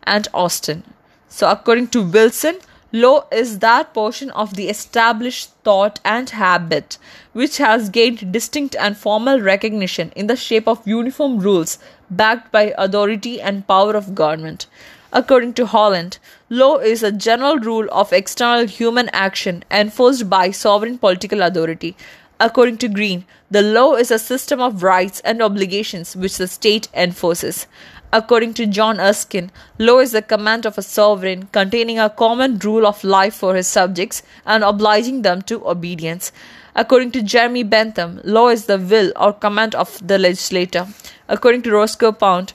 and 0.05 0.29
Austin. 0.35 0.85
So, 1.29 1.51
according 1.51 1.89
to 1.89 2.03
Wilson, 2.03 2.59
law 2.93 3.25
is 3.33 3.61
that 3.61 3.95
portion 3.95 4.31
of 4.33 4.55
the 4.55 4.69
established 4.69 5.51
thought 5.65 5.99
and 6.05 6.31
habit 6.31 6.99
which 7.33 7.57
has 7.57 7.89
gained 7.89 8.31
distinct 8.31 8.77
and 8.77 8.97
formal 8.97 9.41
recognition 9.41 10.13
in 10.15 10.27
the 10.27 10.37
shape 10.37 10.69
of 10.69 10.87
uniform 10.87 11.39
rules 11.39 11.79
backed 12.11 12.53
by 12.53 12.75
authority 12.77 13.41
and 13.41 13.67
power 13.67 13.95
of 13.95 14.15
government. 14.15 14.67
According 15.15 15.55
to 15.55 15.67
Holland, 15.67 16.19
law 16.51 16.77
is 16.77 17.03
a 17.03 17.13
general 17.13 17.59
rule 17.59 17.89
of 17.91 18.13
external 18.13 18.67
human 18.67 19.09
action 19.13 19.65
enforced 19.71 20.29
by 20.29 20.51
sovereign 20.51 20.99
political 20.99 21.43
authority 21.43 21.97
According 22.45 22.79
to 22.79 22.89
Green, 22.89 23.25
the 23.53 23.63
law 23.63 23.95
is 23.95 24.11
a 24.11 24.19
system 24.19 24.61
of 24.61 24.83
rights 24.83 25.21
and 25.21 25.41
obligations 25.41 26.17
which 26.17 26.39
the 26.39 26.49
state 26.49 26.89
enforces. 26.93 27.69
According 28.13 28.55
to 28.55 28.67
John 28.67 28.99
Erskine, 28.99 29.53
law 29.79 30.01
is 30.01 30.11
the 30.11 30.23
command 30.23 30.67
of 30.67 30.77
a 30.77 30.83
sovereign 30.83 31.47
containing 31.53 32.01
a 32.01 32.11
common 32.11 32.59
rule 32.59 32.85
of 32.85 33.05
life 33.05 33.35
for 33.35 33.55
his 33.55 33.69
subjects 33.69 34.25
and 34.45 34.65
obliging 34.65 35.23
them 35.23 35.43
to 35.43 35.65
obedience. 35.69 36.33
According 36.75 37.13
to 37.13 37.23
Jeremy 37.23 37.63
Bentham, 37.63 38.21
law 38.25 38.49
is 38.49 38.67
the 38.67 38.77
will 38.77 39.13
or 39.15 39.33
command 39.33 39.77
of 39.77 40.05
the 40.05 40.19
legislator. 40.19 40.89
According 41.29 41.63
to 41.63 41.71
Roscoe 41.71 42.11
Pound, 42.11 42.55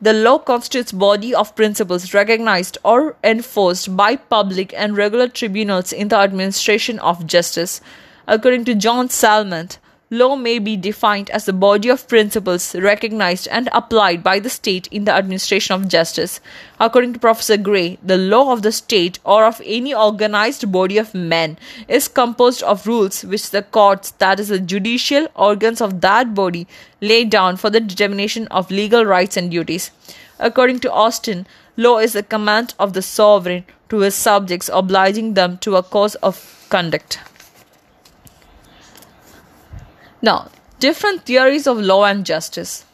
the 0.00 0.12
law 0.12 0.38
constitutes 0.38 0.90
body 0.90 1.32
of 1.32 1.54
principles 1.54 2.12
recognized 2.12 2.76
or 2.82 3.14
enforced 3.22 3.96
by 3.96 4.16
public 4.16 4.74
and 4.76 4.96
regular 4.96 5.28
tribunals 5.28 5.92
in 5.92 6.08
the 6.08 6.16
administration 6.16 6.98
of 6.98 7.24
justice. 7.24 7.80
According 8.28 8.64
to 8.66 8.74
John 8.74 9.08
Salmond, 9.08 9.78
law 10.08 10.36
may 10.36 10.58
be 10.58 10.76
defined 10.76 11.30
as 11.30 11.48
a 11.48 11.52
body 11.52 11.88
of 11.88 12.06
principles 12.06 12.74
recognized 12.74 13.48
and 13.48 13.68
applied 13.72 14.22
by 14.22 14.38
the 14.38 14.50
state 14.50 14.86
in 14.88 15.04
the 15.04 15.12
administration 15.12 15.74
of 15.74 15.88
justice. 15.88 16.38
According 16.78 17.14
to 17.14 17.18
Professor 17.18 17.56
Gray, 17.56 17.98
the 18.02 18.18
law 18.18 18.52
of 18.52 18.62
the 18.62 18.70
state 18.70 19.18
or 19.24 19.46
of 19.46 19.60
any 19.64 19.94
organized 19.94 20.70
body 20.70 20.98
of 20.98 21.14
men 21.14 21.58
is 21.88 22.08
composed 22.08 22.62
of 22.62 22.86
rules 22.86 23.24
which 23.24 23.50
the 23.50 23.62
courts, 23.62 24.10
that 24.18 24.38
is, 24.38 24.48
the 24.48 24.60
judicial 24.60 25.28
organs 25.34 25.80
of 25.80 26.00
that 26.02 26.34
body, 26.34 26.68
lay 27.00 27.24
down 27.24 27.56
for 27.56 27.70
the 27.70 27.80
determination 27.80 28.46
of 28.48 28.70
legal 28.70 29.04
rights 29.04 29.36
and 29.36 29.50
duties. 29.50 29.90
According 30.38 30.80
to 30.80 30.92
Austin, 30.92 31.46
law 31.76 31.98
is 31.98 32.12
the 32.12 32.22
command 32.22 32.74
of 32.78 32.92
the 32.92 33.02
sovereign 33.02 33.64
to 33.88 34.00
his 34.00 34.14
subjects, 34.14 34.70
obliging 34.72 35.34
them 35.34 35.58
to 35.58 35.76
a 35.76 35.82
course 35.82 36.14
of 36.16 36.66
conduct. 36.68 37.18
Now, 40.24 40.50
different 40.78 41.24
theories 41.24 41.66
of 41.66 41.78
law 41.78 42.04
and 42.04 42.24
justice. 42.24 42.84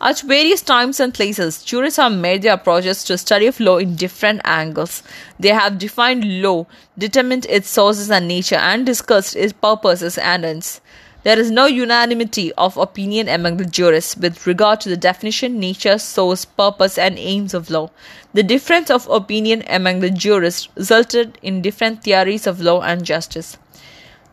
At 0.00 0.20
various 0.20 0.62
times 0.62 1.00
and 1.00 1.12
places, 1.12 1.64
jurists 1.64 1.96
have 1.96 2.12
made 2.12 2.42
their 2.42 2.54
approaches 2.54 3.02
to 3.04 3.18
study 3.18 3.48
of 3.48 3.58
law 3.58 3.78
in 3.78 3.96
different 3.96 4.42
angles. 4.44 5.02
They 5.40 5.48
have 5.48 5.78
defined 5.78 6.40
law, 6.40 6.66
determined 6.96 7.46
its 7.46 7.68
sources 7.68 8.12
and 8.12 8.28
nature, 8.28 8.56
and 8.56 8.86
discussed 8.86 9.34
its 9.34 9.52
purposes 9.52 10.16
and 10.18 10.44
ends. 10.44 10.80
There 11.24 11.36
is 11.36 11.50
no 11.50 11.66
unanimity 11.66 12.52
of 12.54 12.76
opinion 12.76 13.28
among 13.28 13.56
the 13.56 13.64
jurists 13.64 14.16
with 14.16 14.46
regard 14.46 14.80
to 14.82 14.88
the 14.88 14.96
definition, 14.96 15.58
nature, 15.58 15.98
source, 15.98 16.44
purpose, 16.44 16.96
and 16.96 17.18
aims 17.18 17.54
of 17.54 17.70
law. 17.70 17.90
The 18.34 18.44
difference 18.44 18.88
of 18.88 19.08
opinion 19.08 19.64
among 19.68 19.98
the 19.98 20.10
jurists 20.10 20.68
resulted 20.76 21.38
in 21.42 21.60
different 21.60 22.04
theories 22.04 22.46
of 22.46 22.60
law 22.60 22.82
and 22.82 23.04
justice. 23.04 23.56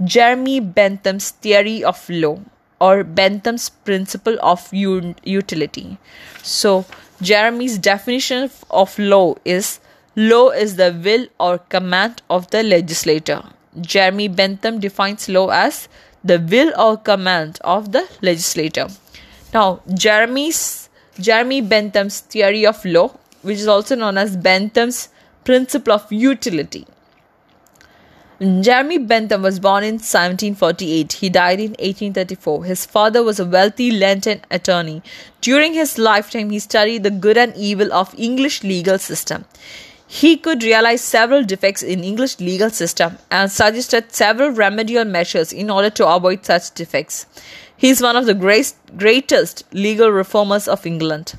Jeremy 0.03 0.59
Bentham's 0.59 1.31
theory 1.31 1.83
of 1.83 2.09
law 2.09 2.39
or 2.79 3.03
Bentham's 3.03 3.69
principle 3.69 4.37
of 4.41 4.73
utility. 4.73 5.97
So, 6.41 6.85
Jeremy's 7.21 7.77
definition 7.77 8.49
of 8.69 8.97
law 8.97 9.35
is 9.43 9.81
law 10.15 10.49
is 10.49 10.77
the 10.77 10.97
will 11.03 11.27
or 11.39 11.57
command 11.57 12.21
of 12.29 12.49
the 12.51 12.63
legislator. 12.63 13.43
Jeremy 13.81 14.29
Bentham 14.29 14.79
defines 14.79 15.27
law 15.29 15.49
as 15.49 15.89
the 16.23 16.39
will 16.39 16.73
or 16.79 16.97
command 16.97 17.59
of 17.63 17.91
the 17.91 18.07
legislator. 18.21 18.87
Now, 19.53 19.81
Jeremy's 19.93 20.89
Jeremy 21.19 21.61
Bentham's 21.61 22.21
theory 22.21 22.65
of 22.65 22.83
law, 22.85 23.11
which 23.41 23.57
is 23.57 23.67
also 23.67 23.95
known 23.95 24.17
as 24.17 24.37
Bentham's 24.37 25.09
principle 25.43 25.93
of 25.93 26.11
utility. 26.11 26.85
Jeremy 28.41 28.99
Bentham 28.99 29.41
was 29.41 29.59
born 29.59 29.83
in 29.83 29.95
1748. 29.95 31.11
He 31.11 31.29
died 31.29 31.59
in 31.59 31.71
1834. 31.71 32.63
His 32.63 32.85
father 32.85 33.21
was 33.21 33.37
a 33.37 33.45
wealthy 33.45 33.91
London 33.91 34.39
attorney. 34.49 35.03
During 35.41 35.73
his 35.73 35.97
lifetime, 35.97 36.49
he 36.49 36.59
studied 36.59 37.03
the 37.03 37.11
good 37.11 37.37
and 37.37 37.53
evil 37.57 37.91
of 37.91 38.15
English 38.17 38.63
legal 38.63 38.97
system. 38.97 39.43
He 40.07 40.37
could 40.37 40.63
realize 40.63 41.01
several 41.01 41.43
defects 41.43 41.83
in 41.83 42.01
English 42.05 42.39
legal 42.39 42.69
system 42.69 43.17
and 43.29 43.51
suggested 43.51 44.13
several 44.13 44.51
remedial 44.51 45.03
measures 45.03 45.51
in 45.51 45.69
order 45.69 45.89
to 45.89 46.07
avoid 46.07 46.45
such 46.45 46.73
defects. 46.73 47.25
He 47.75 47.89
is 47.89 48.01
one 48.01 48.15
of 48.15 48.25
the 48.25 48.33
great, 48.33 48.73
greatest 48.95 49.65
legal 49.73 50.11
reformers 50.11 50.69
of 50.69 50.85
England. 50.85 51.33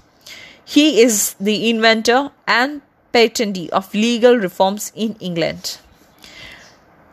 He 0.66 1.00
is 1.00 1.34
the 1.40 1.70
inventor 1.70 2.30
and 2.46 2.82
patentee 3.14 3.70
of 3.70 3.94
legal 3.94 4.36
reforms 4.36 4.92
in 4.94 5.16
England. 5.18 5.78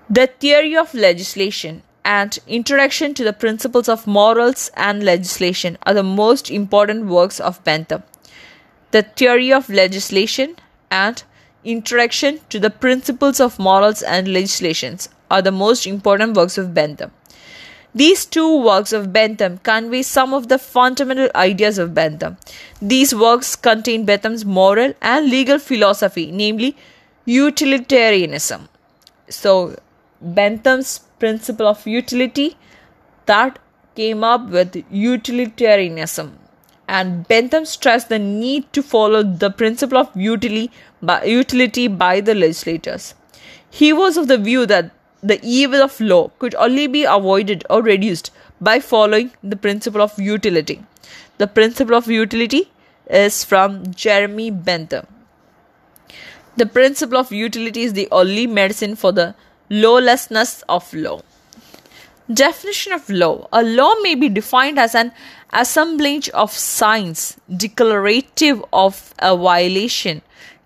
The 0.10 0.28
theory 0.28 0.78
of 0.78 0.94
legislation 0.94 1.84
and 2.06 2.40
Introduction 2.48 3.14
to 3.16 3.26
the 3.26 3.34
Principles 3.34 3.90
of 3.90 4.08
Morals 4.08 4.72
and 4.74 5.04
Legislation 5.04 5.78
are 5.86 5.94
the 5.94 6.02
most 6.02 6.50
important 6.50 7.08
works 7.08 7.42
of 7.42 7.62
Bentham. 7.66 8.04
The 8.92 9.02
theory 9.04 9.52
of 9.52 9.68
legislation 9.68 10.56
and 10.90 11.22
Introduction 11.66 12.40
to 12.48 12.58
the 12.58 12.70
Principles 12.70 13.42
of 13.42 13.60
Morals 13.60 14.02
and 14.02 14.30
Legislations 14.30 15.10
are 15.30 15.42
the 15.42 15.52
most 15.52 15.86
important 15.86 16.38
works 16.38 16.58
of 16.58 16.74
Bentham. 16.74 17.12
These 17.94 18.28
two 18.28 18.64
works 18.64 18.94
of 18.94 19.12
Bentham 19.12 19.58
convey 19.58 20.04
some 20.04 20.34
of 20.34 20.48
the 20.48 20.58
fundamental 20.58 21.30
ideas 21.36 21.78
of 21.78 21.94
Bentham. 21.94 22.38
These 22.82 23.14
works 23.14 23.58
contain 23.58 24.06
Bentham's 24.06 24.46
moral 24.46 24.94
and 25.02 25.30
legal 25.30 25.60
philosophy, 25.60 26.32
namely 26.32 26.78
utilitarianism. 27.26 28.70
So, 29.28 29.76
Bentham's 30.22 31.00
principle 31.20 31.68
of 31.68 31.86
utility 31.86 32.58
that 33.26 33.60
came 33.96 34.24
up 34.24 34.50
with 34.50 34.84
utilitarianism. 34.90 36.40
And 36.88 37.28
Bentham 37.28 37.66
stressed 37.66 38.10
the 38.10 38.20
need 38.20 38.72
to 38.74 38.82
follow 38.82 39.22
the 39.22 39.50
principle 39.50 39.98
of 39.98 40.16
utility 40.16 40.70
by, 41.88 42.22
the 42.22 42.34
legislators. 42.34 43.14
He 43.70 43.92
was 43.92 44.16
of 44.16 44.28
the 44.28 44.38
view 44.38 44.66
that 44.68 44.92
the 45.22 45.40
evil 45.44 45.82
of 45.82 46.00
law 46.00 46.30
could 46.40 46.56
only 46.56 46.88
be 46.88 47.04
avoided 47.04 47.66
or 47.70 47.82
reduced 47.82 48.32
by 48.62 48.80
following 48.80 49.32
the 49.44 49.58
principle 49.58 50.02
of 50.02 50.18
utility. 50.18 50.86
The 51.40 51.48
principle 51.48 51.96
of 51.96 52.08
utility 52.08 52.72
is 53.10 53.44
from 53.44 53.94
Jeremy 53.94 54.50
Bentham. 54.52 55.08
The 56.56 56.66
principle 56.66 57.18
of 57.18 57.32
utility 57.32 57.84
is 57.84 57.94
the 57.94 58.08
only 58.12 58.48
medicine 58.48 58.96
for 58.96 59.12
the 59.12 59.36
lawlessness 59.70 60.64
of 60.70 60.94
law. 60.94 61.22
Definition 62.34 62.94
of 62.94 63.10
law 63.10 63.48
A 63.52 63.64
law 63.64 63.96
may 64.02 64.16
be 64.16 64.30
defined 64.30 64.80
as 64.80 64.96
an 64.96 65.12
assemblage 65.54 66.30
of 66.30 66.52
signs 66.52 67.38
declarative 67.56 68.64
of 68.72 69.14
a 69.20 69.36
violation 69.36 70.22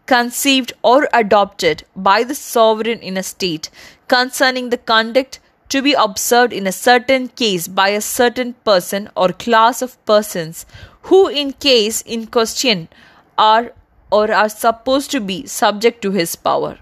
conceived 0.05 0.73
or 0.83 1.07
adopted 1.13 1.83
by 1.95 2.23
the 2.23 2.35
sovereign 2.35 2.99
in 2.99 3.15
a 3.17 3.23
state 3.23 3.69
concerning 4.07 4.69
the 4.69 4.77
conduct 4.77 5.39
to 5.69 5.81
be 5.81 5.93
observed 5.93 6.51
in 6.51 6.67
a 6.67 6.71
certain 6.71 7.27
case 7.27 7.67
by 7.67 7.89
a 7.89 8.01
certain 8.01 8.53
person 8.65 9.09
or 9.15 9.29
class 9.29 9.81
of 9.81 10.03
persons 10.05 10.65
who 11.03 11.27
in 11.27 11.53
case 11.53 12.01
in 12.01 12.27
question 12.27 12.89
are 13.37 13.71
or 14.11 14.31
are 14.31 14.49
supposed 14.49 15.09
to 15.11 15.19
be 15.19 15.45
subject 15.45 16.01
to 16.01 16.11
his 16.11 16.35
power 16.35 16.77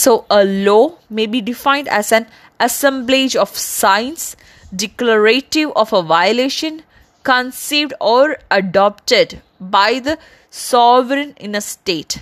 so 0.00 0.12
a 0.28 0.44
law 0.44 0.82
may 1.08 1.26
be 1.34 1.40
defined 1.40 1.88
as 1.88 2.12
an 2.12 2.26
assemblage 2.60 3.34
of 3.34 3.56
signs 3.56 4.36
declarative 4.84 5.70
of 5.74 5.92
a 5.92 6.02
violation 6.02 6.82
conceived 7.22 7.94
or 8.00 8.36
adopted 8.50 9.40
by 9.58 9.98
the 10.08 10.18
sovereign 10.50 11.32
in 11.46 11.54
a 11.54 11.60
state 11.60 12.18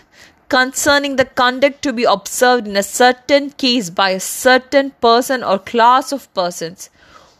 concerning 0.48 1.16
the 1.16 1.24
conduct 1.40 1.82
to 1.82 1.92
be 1.92 2.04
observed 2.04 2.68
in 2.68 2.76
a 2.76 2.82
certain 2.82 3.50
case 3.64 3.90
by 4.02 4.10
a 4.10 4.20
certain 4.20 4.92
person 5.08 5.42
or 5.42 5.58
class 5.58 6.12
of 6.12 6.32
persons 6.34 6.88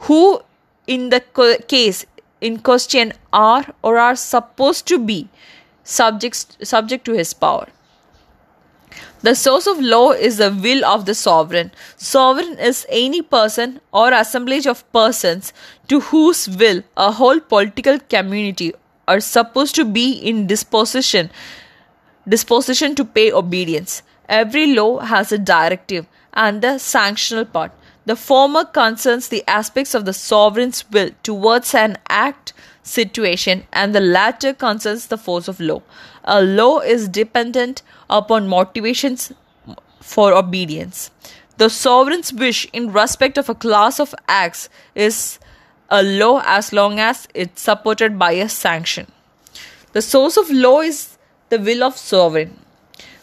who 0.08 0.20
in 0.86 1.08
the 1.10 1.22
case 1.68 2.04
in 2.40 2.58
question 2.58 3.12
are 3.32 3.64
or 3.82 3.98
are 3.98 4.16
supposed 4.16 4.86
to 4.88 4.98
be 4.98 5.28
subject, 5.84 6.66
subject 6.74 7.04
to 7.04 7.12
his 7.12 7.32
power 7.32 7.68
the 9.22 9.34
source 9.34 9.66
of 9.66 9.80
law 9.80 10.12
is 10.12 10.36
the 10.36 10.50
will 10.50 10.84
of 10.84 11.06
the 11.06 11.14
sovereign. 11.14 11.70
Sovereign 11.96 12.58
is 12.58 12.86
any 12.88 13.22
person 13.22 13.80
or 13.92 14.12
assemblage 14.12 14.66
of 14.66 14.90
persons 14.92 15.52
to 15.88 16.00
whose 16.00 16.48
will 16.48 16.82
a 16.96 17.12
whole 17.12 17.40
political 17.40 17.98
community 17.98 18.72
are 19.08 19.20
supposed 19.20 19.74
to 19.74 19.84
be 19.84 20.12
in 20.12 20.46
disposition 20.46 21.30
disposition 22.28 22.94
to 22.94 23.04
pay 23.04 23.30
obedience. 23.30 24.02
Every 24.28 24.74
law 24.74 25.00
has 25.00 25.32
a 25.32 25.38
directive 25.38 26.06
and 26.32 26.64
a 26.64 26.74
sanctional 26.74 27.50
part. 27.50 27.72
The 28.06 28.16
former 28.16 28.64
concerns 28.64 29.28
the 29.28 29.44
aspects 29.48 29.94
of 29.94 30.04
the 30.04 30.12
sovereign's 30.12 30.84
will 30.90 31.10
towards 31.22 31.74
an 31.74 31.96
act 32.08 32.52
situation, 32.84 33.66
and 33.72 33.94
the 33.94 34.00
latter 34.00 34.54
concerns 34.54 35.06
the 35.06 35.18
force 35.18 35.48
of 35.48 35.58
law. 35.58 35.82
A 36.24 36.40
law 36.42 36.78
is 36.80 37.08
dependent 37.08 37.82
upon 38.08 38.46
motivations 38.46 39.32
for 40.00 40.32
obedience. 40.32 41.10
The 41.56 41.70
sovereign's 41.70 42.32
wish 42.32 42.68
in 42.72 42.92
respect 42.92 43.38
of 43.38 43.48
a 43.48 43.54
class 43.54 43.98
of 43.98 44.14
acts 44.28 44.68
is 44.94 45.38
a 45.88 46.02
law 46.02 46.42
as 46.44 46.72
long 46.72 46.98
as 46.98 47.26
it's 47.34 47.62
supported 47.62 48.18
by 48.18 48.32
a 48.32 48.48
sanction. 48.48 49.06
The 49.92 50.02
source 50.02 50.36
of 50.36 50.50
law 50.50 50.80
is 50.80 51.16
the 51.48 51.58
will 51.58 51.84
of 51.84 51.96
sovereign. 51.96 52.58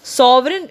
Sovereign 0.02 0.70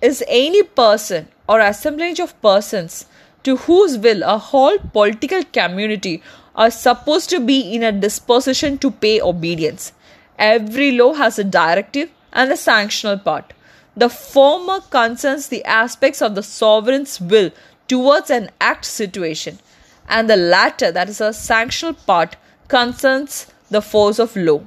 is 0.00 0.24
any 0.28 0.62
person 0.62 1.28
or 1.48 1.60
assemblage 1.60 2.20
of 2.20 2.40
persons 2.40 3.06
to 3.42 3.56
whose 3.56 3.98
will 3.98 4.22
a 4.22 4.38
whole 4.38 4.78
political 4.78 5.42
community 5.44 6.22
are 6.60 6.70
supposed 6.70 7.30
to 7.30 7.40
be 7.40 7.74
in 7.74 7.82
a 7.82 7.90
disposition 7.90 8.76
to 8.76 8.90
pay 8.90 9.18
obedience. 9.18 9.94
Every 10.38 10.92
law 10.92 11.14
has 11.14 11.38
a 11.38 11.44
directive 11.44 12.10
and 12.34 12.50
a 12.52 12.54
sanctional 12.54 13.24
part. 13.24 13.54
The 13.96 14.10
former 14.10 14.80
concerns 14.80 15.48
the 15.48 15.64
aspects 15.64 16.20
of 16.20 16.34
the 16.34 16.42
sovereign's 16.42 17.18
will 17.18 17.50
towards 17.88 18.28
an 18.28 18.50
act 18.60 18.84
situation, 18.84 19.58
and 20.06 20.28
the 20.28 20.36
latter, 20.36 20.92
that 20.92 21.08
is 21.08 21.22
a 21.22 21.30
sanctional 21.30 21.96
part, 22.06 22.36
concerns 22.68 23.46
the 23.70 23.80
force 23.80 24.18
of 24.18 24.36
law. 24.36 24.60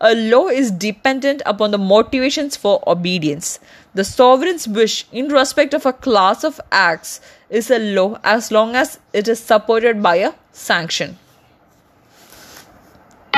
A 0.00 0.14
law 0.14 0.48
is 0.48 0.70
dependent 0.70 1.40
upon 1.46 1.70
the 1.70 1.78
motivations 1.78 2.56
for 2.56 2.82
obedience. 2.86 3.58
The 3.94 4.04
sovereign's 4.04 4.68
wish 4.68 5.06
in 5.12 5.28
respect 5.28 5.72
of 5.72 5.86
a 5.86 5.94
class 5.94 6.44
of 6.44 6.60
acts 6.70 7.22
is 7.48 7.70
a 7.70 7.78
law 7.78 8.20
as 8.22 8.52
long 8.52 8.76
as 8.76 9.00
it 9.14 9.26
is 9.28 9.40
supported 9.40 10.02
by 10.02 10.16
a 10.16 10.34
sanction. 10.52 11.18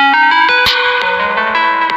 Música 0.00 0.49